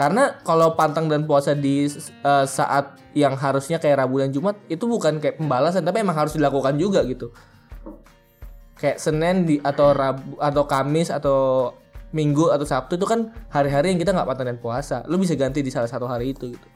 Karena 0.00 0.32
kalau 0.40 0.72
pantang 0.80 1.12
dan 1.12 1.28
puasa 1.28 1.52
di 1.52 1.84
eh, 2.00 2.46
saat 2.48 2.96
yang 3.12 3.36
harusnya 3.36 3.76
kayak 3.76 4.00
Rabu 4.00 4.24
dan 4.24 4.32
Jumat 4.32 4.56
itu 4.72 4.88
bukan 4.88 5.20
kayak 5.20 5.36
pembalasan 5.36 5.84
tapi 5.84 6.00
emang 6.00 6.16
harus 6.16 6.32
dilakukan 6.32 6.80
juga 6.80 7.04
gitu. 7.04 7.28
Kayak 8.80 8.96
Senin 8.96 9.44
di 9.44 9.60
atau 9.60 9.92
Rabu 9.92 10.40
atau 10.40 10.64
Kamis 10.64 11.12
atau 11.12 11.38
Minggu 12.16 12.48
atau 12.48 12.64
Sabtu 12.64 12.96
itu 12.96 13.04
kan 13.04 13.28
hari-hari 13.52 13.92
yang 13.92 14.00
kita 14.00 14.16
nggak 14.16 14.24
pantang 14.24 14.48
dan 14.48 14.58
puasa. 14.58 15.04
Lu 15.04 15.20
bisa 15.20 15.36
ganti 15.36 15.60
di 15.60 15.68
salah 15.68 15.86
satu 15.86 16.08
hari 16.08 16.32
itu 16.32 16.48
gitu. 16.48 16.68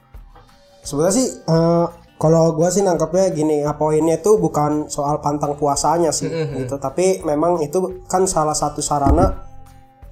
Sebenarnya 0.85 1.15
sih 1.17 1.27
eh, 1.49 1.85
kalau 2.21 2.53
gua 2.53 2.69
sih 2.69 2.85
nangkepnya 2.85 3.33
gini, 3.33 3.65
ya, 3.65 3.73
poinnya 3.75 4.21
itu 4.21 4.37
bukan 4.39 4.87
soal 4.87 5.19
pantang 5.19 5.59
puasanya 5.59 6.15
sih 6.15 6.31
gitu, 6.31 6.79
tapi 6.79 7.19
memang 7.27 7.59
itu 7.59 8.05
kan 8.07 8.23
salah 8.23 8.55
satu 8.55 8.79
sarana 8.79 9.54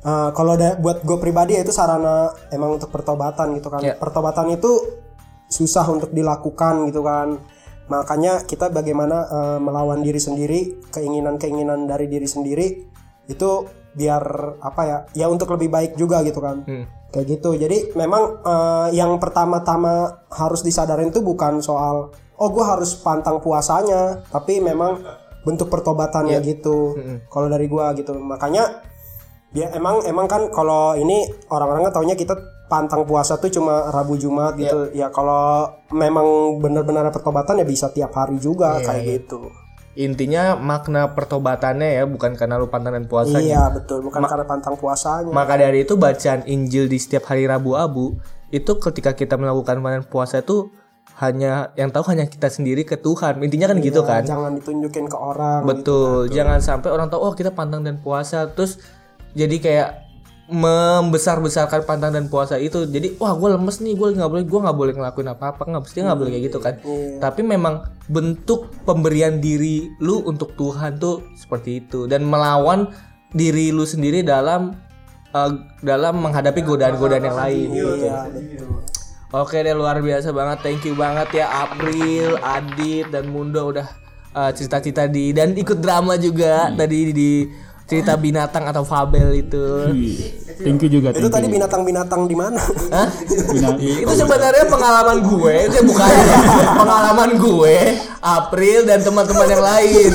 eh, 0.04 0.30
kalau 0.36 0.54
da- 0.56 0.76
buat 0.76 1.02
gue 1.02 1.18
pribadi 1.18 1.56
ya 1.56 1.64
itu 1.64 1.72
sarana 1.72 2.30
emang 2.52 2.76
untuk 2.76 2.92
pertobatan 2.92 3.56
gitu 3.56 3.72
kan. 3.72 3.82
Ya. 3.82 3.96
Pertobatan 3.96 4.52
itu 4.52 4.72
susah 5.48 5.86
untuk 5.88 6.12
dilakukan 6.12 6.88
gitu 6.92 7.02
kan. 7.02 7.40
Makanya 7.88 8.44
kita 8.44 8.70
bagaimana 8.70 9.18
eh, 9.28 9.60
melawan 9.60 10.04
diri 10.04 10.20
sendiri, 10.20 10.84
keinginan-keinginan 10.92 11.88
dari 11.88 12.08
diri 12.08 12.28
sendiri 12.28 12.68
itu 13.28 13.50
biar 13.94 14.24
apa 14.60 14.82
ya 14.84 14.98
ya 15.14 15.26
untuk 15.30 15.54
lebih 15.54 15.70
baik 15.70 15.92
juga 15.96 16.20
gitu 16.26 16.42
kan. 16.42 16.64
Kayak 17.14 17.40
gitu. 17.40 17.50
Jadi 17.56 17.94
memang 17.96 18.42
eh, 18.42 18.88
yang 18.98 19.16
pertama-tama 19.18 20.26
harus 20.34 20.62
disadarin 20.62 21.14
tuh 21.14 21.22
bukan 21.22 21.62
soal 21.62 22.10
oh 22.34 22.50
gue 22.50 22.66
harus 22.66 22.98
pantang 22.98 23.38
puasanya 23.38 24.26
tapi 24.34 24.58
memang 24.58 24.98
bentuk 25.46 25.68
pertobatannya 25.70 26.40
gitu. 26.42 26.96
Kalau 27.30 27.48
dari 27.52 27.68
gua 27.68 27.92
gitu. 27.94 28.16
Makanya 28.16 28.80
ya 29.54 29.70
emang 29.78 30.02
emang 30.10 30.26
kan 30.26 30.50
kalau 30.50 30.98
ini 30.98 31.30
orang-orang 31.50 31.90
kan 31.90 32.02
taunya 32.02 32.18
kita 32.18 32.34
pantang 32.66 33.06
puasa 33.06 33.38
tuh 33.38 33.54
cuma 33.54 33.94
Rabu 33.94 34.18
Jumat 34.18 34.58
gitu 34.58 34.90
ya 34.98 35.14
kalau 35.14 35.70
memang 35.94 36.58
benar-benar 36.58 37.06
pertobatan 37.14 37.62
ya 37.62 37.66
bisa 37.68 37.94
tiap 37.94 38.18
hari 38.18 38.42
juga 38.42 38.82
kayak 38.82 39.30
gitu 39.30 39.54
Intinya 39.94 40.58
makna 40.58 41.14
pertobatannya 41.14 42.02
ya 42.02 42.04
bukan 42.10 42.34
karena 42.34 42.58
lu 42.58 42.66
pantang 42.66 42.98
dan 42.98 43.06
puasanya. 43.06 43.46
iya 43.46 43.64
betul 43.70 44.02
bukan 44.02 44.26
karena 44.26 44.42
pantang 44.50 44.74
puasanya 44.74 45.30
Maka 45.30 45.54
dari 45.54 45.86
itu 45.86 45.94
bacaan 45.94 46.42
Injil 46.50 46.90
di 46.90 46.98
setiap 46.98 47.30
hari 47.30 47.46
Rabu 47.46 47.78
Abu 47.78 48.18
itu 48.50 48.74
ketika 48.82 49.14
kita 49.14 49.38
melakukan 49.38 49.78
panen 49.86 50.02
puasa 50.02 50.42
itu 50.42 50.74
hanya 51.22 51.70
yang 51.78 51.94
tahu 51.94 52.10
hanya 52.10 52.26
kita 52.26 52.50
sendiri 52.50 52.90
ke 52.90 52.98
Tuhan. 52.98 53.38
Intinya 53.46 53.70
kan 53.70 53.78
gitu 53.86 54.02
kan. 54.02 54.26
jangan 54.26 54.58
ditunjukin 54.58 55.06
ke 55.06 55.18
orang 55.18 55.62
Betul. 55.70 56.26
Jangan 56.34 56.58
sampai 56.58 56.90
orang 56.90 57.14
tahu 57.14 57.22
oh 57.30 57.34
kita 57.38 57.54
pantang 57.54 57.86
dan 57.86 58.02
puasa 58.02 58.50
terus 58.50 58.82
jadi 59.34 59.56
kayak 59.60 59.90
membesar-besarkan 60.54 61.88
pantang 61.88 62.12
dan 62.14 62.28
puasa 62.28 62.60
itu. 62.60 62.84
Jadi 62.86 63.16
wah 63.18 63.34
gue 63.34 63.50
lemes 63.56 63.80
nih, 63.80 63.96
gue 63.96 64.08
nggak 64.14 64.30
boleh, 64.30 64.46
gue 64.46 64.60
nggak 64.60 64.78
boleh 64.78 64.94
ngelakuin 64.94 65.30
apa-apa, 65.32 65.64
nggak 65.66 65.84
mesti 65.88 65.98
nggak 66.04 66.20
boleh 66.20 66.32
kayak 66.36 66.46
gitu 66.52 66.60
kan. 66.60 66.76
Tapi 67.18 67.42
memang 67.42 67.88
bentuk 68.12 68.70
pemberian 68.84 69.40
diri 69.40 69.90
lu 70.04 70.22
untuk 70.28 70.54
Tuhan 70.60 71.00
tuh 71.00 71.24
seperti 71.40 71.86
itu 71.86 72.06
dan 72.06 72.28
melawan 72.28 72.92
diri 73.34 73.74
lu 73.74 73.88
sendiri 73.88 74.22
dalam 74.22 74.76
eh, 75.32 75.52
dalam 75.82 76.22
menghadapi 76.22 76.62
godaan-godaan 76.62 77.24
yang 77.24 77.40
lain. 77.40 77.68
gitu. 77.72 77.94
Iya. 78.04 78.18
Oke 79.34 79.66
deh 79.66 79.74
luar 79.74 79.98
biasa 79.98 80.30
banget, 80.30 80.62
thank 80.62 80.86
you 80.86 80.94
banget 80.94 81.42
ya 81.42 81.50
April, 81.66 82.38
Adit 82.46 83.10
dan 83.10 83.34
Mundo 83.34 83.66
udah 83.74 83.90
uh, 84.30 84.54
cerita-cerita 84.54 85.10
di 85.10 85.34
dan 85.34 85.58
ikut 85.58 85.82
drama 85.82 86.22
juga 86.22 86.70
tadi 86.78 87.10
di 87.10 87.32
cerita 87.94 88.18
binatang 88.18 88.66
atau 88.66 88.82
fabel 88.82 89.38
itu. 89.38 89.66
Thank 90.54 90.86
you 90.86 90.90
juga. 90.90 91.14
itu 91.14 91.30
thank 91.30 91.34
tadi 91.34 91.48
binatang-binatang 91.50 92.30
di 92.30 92.38
mana 92.38 92.62
Hah? 92.90 93.10
Itu 93.78 94.14
sebenarnya 94.18 94.66
pengalaman 94.70 95.22
gue, 95.22 95.54
itu 95.70 95.78
bukan 95.86 96.10
pengalaman 96.82 97.30
gue, 97.38 97.78
April 98.22 98.90
dan 98.90 99.06
teman-teman 99.06 99.48
yang 99.50 99.64
lain. 99.66 100.12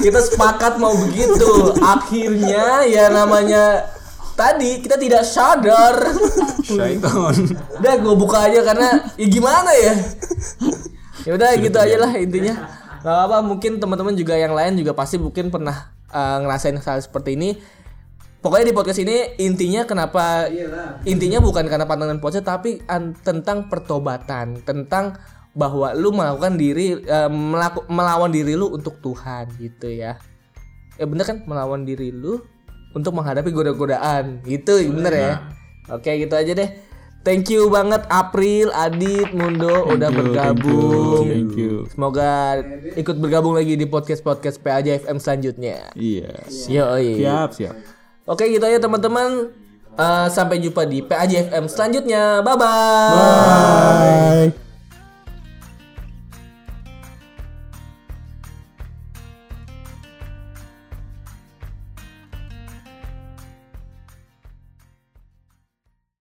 Kita 0.00 0.20
sepakat 0.20 0.80
mau 0.80 0.96
begitu. 0.96 1.76
Akhirnya 1.80 2.88
ya 2.88 3.12
namanya 3.12 3.88
tadi 4.32 4.80
kita 4.80 4.96
tidak 4.96 5.24
sadar. 5.28 6.12
Syaiton. 6.64 7.34
Udah 7.80 7.94
gue 8.00 8.14
buka 8.16 8.48
aja 8.48 8.60
karena 8.64 9.12
ya 9.16 9.26
gimana 9.28 9.70
ya? 9.76 9.94
Ya 11.24 11.32
udah 11.36 11.50
gitu 11.56 11.76
aja 11.80 11.96
lah 12.00 12.12
intinya. 12.16 12.54
Gak 13.04 13.18
apa 13.28 13.44
mungkin 13.44 13.76
teman-teman 13.76 14.16
juga 14.16 14.32
yang 14.36 14.56
lain 14.56 14.80
juga 14.80 14.96
pasti 14.96 15.20
mungkin 15.20 15.52
pernah 15.52 15.93
uh, 16.10 16.38
ngerasain 16.44 16.76
hal 16.76 16.98
seperti 17.00 17.38
ini. 17.38 17.56
Pokoknya 18.44 18.68
di 18.68 18.76
podcast 18.76 19.00
ini 19.00 19.40
intinya 19.40 19.88
kenapa 19.88 20.52
intinya 21.08 21.40
bukan 21.40 21.64
karena 21.64 21.88
pantangan 21.88 22.20
puasa 22.20 22.44
tapi 22.44 22.76
an- 22.92 23.16
tentang 23.16 23.72
pertobatan, 23.72 24.60
tentang 24.68 25.16
bahwa 25.56 25.96
lu 25.96 26.12
melakukan 26.12 26.60
diri 26.60 26.92
uh, 27.08 27.32
melaku- 27.32 27.88
melawan 27.88 28.28
diri 28.28 28.52
lu 28.52 28.68
untuk 28.68 29.00
Tuhan 29.00 29.48
gitu 29.56 29.88
ya. 29.88 30.20
Ya 31.00 31.04
bener 31.08 31.24
kan 31.24 31.40
melawan 31.48 31.88
diri 31.88 32.12
lu 32.12 32.44
untuk 32.92 33.16
menghadapi 33.16 33.48
goda-godaan 33.48 34.44
gitu 34.44 34.76
bener 34.92 35.14
ya. 35.16 35.34
Oke 35.88 36.12
gitu 36.20 36.36
aja 36.36 36.52
deh. 36.52 36.68
Thank 37.24 37.48
you 37.48 37.72
banget 37.72 38.04
April, 38.12 38.68
Adit, 38.76 39.32
Mundo 39.32 39.88
udah 39.88 40.12
bergabung. 40.12 41.24
Thank 41.24 41.56
you. 41.56 41.88
Semoga 41.88 42.60
ikut 43.00 43.16
bergabung 43.16 43.56
lagi 43.56 43.80
di 43.80 43.88
podcast-podcast 43.88 44.60
PAJ 44.60 45.08
FM 45.08 45.16
selanjutnya. 45.16 45.88
Iya. 45.96 46.44
Yoi. 46.68 47.24
Siap, 47.24 47.50
siap. 47.56 47.74
Oke 48.28 48.44
gitu 48.52 48.68
aja 48.68 48.76
teman-teman. 48.76 49.56
Eh, 49.94 50.26
sampai 50.28 50.60
jumpa 50.60 50.84
di 50.84 51.00
PAJ 51.00 51.48
FM 51.48 51.64
selanjutnya. 51.64 52.44
Bye-bye. 52.44 54.52
Bye. 54.52 54.63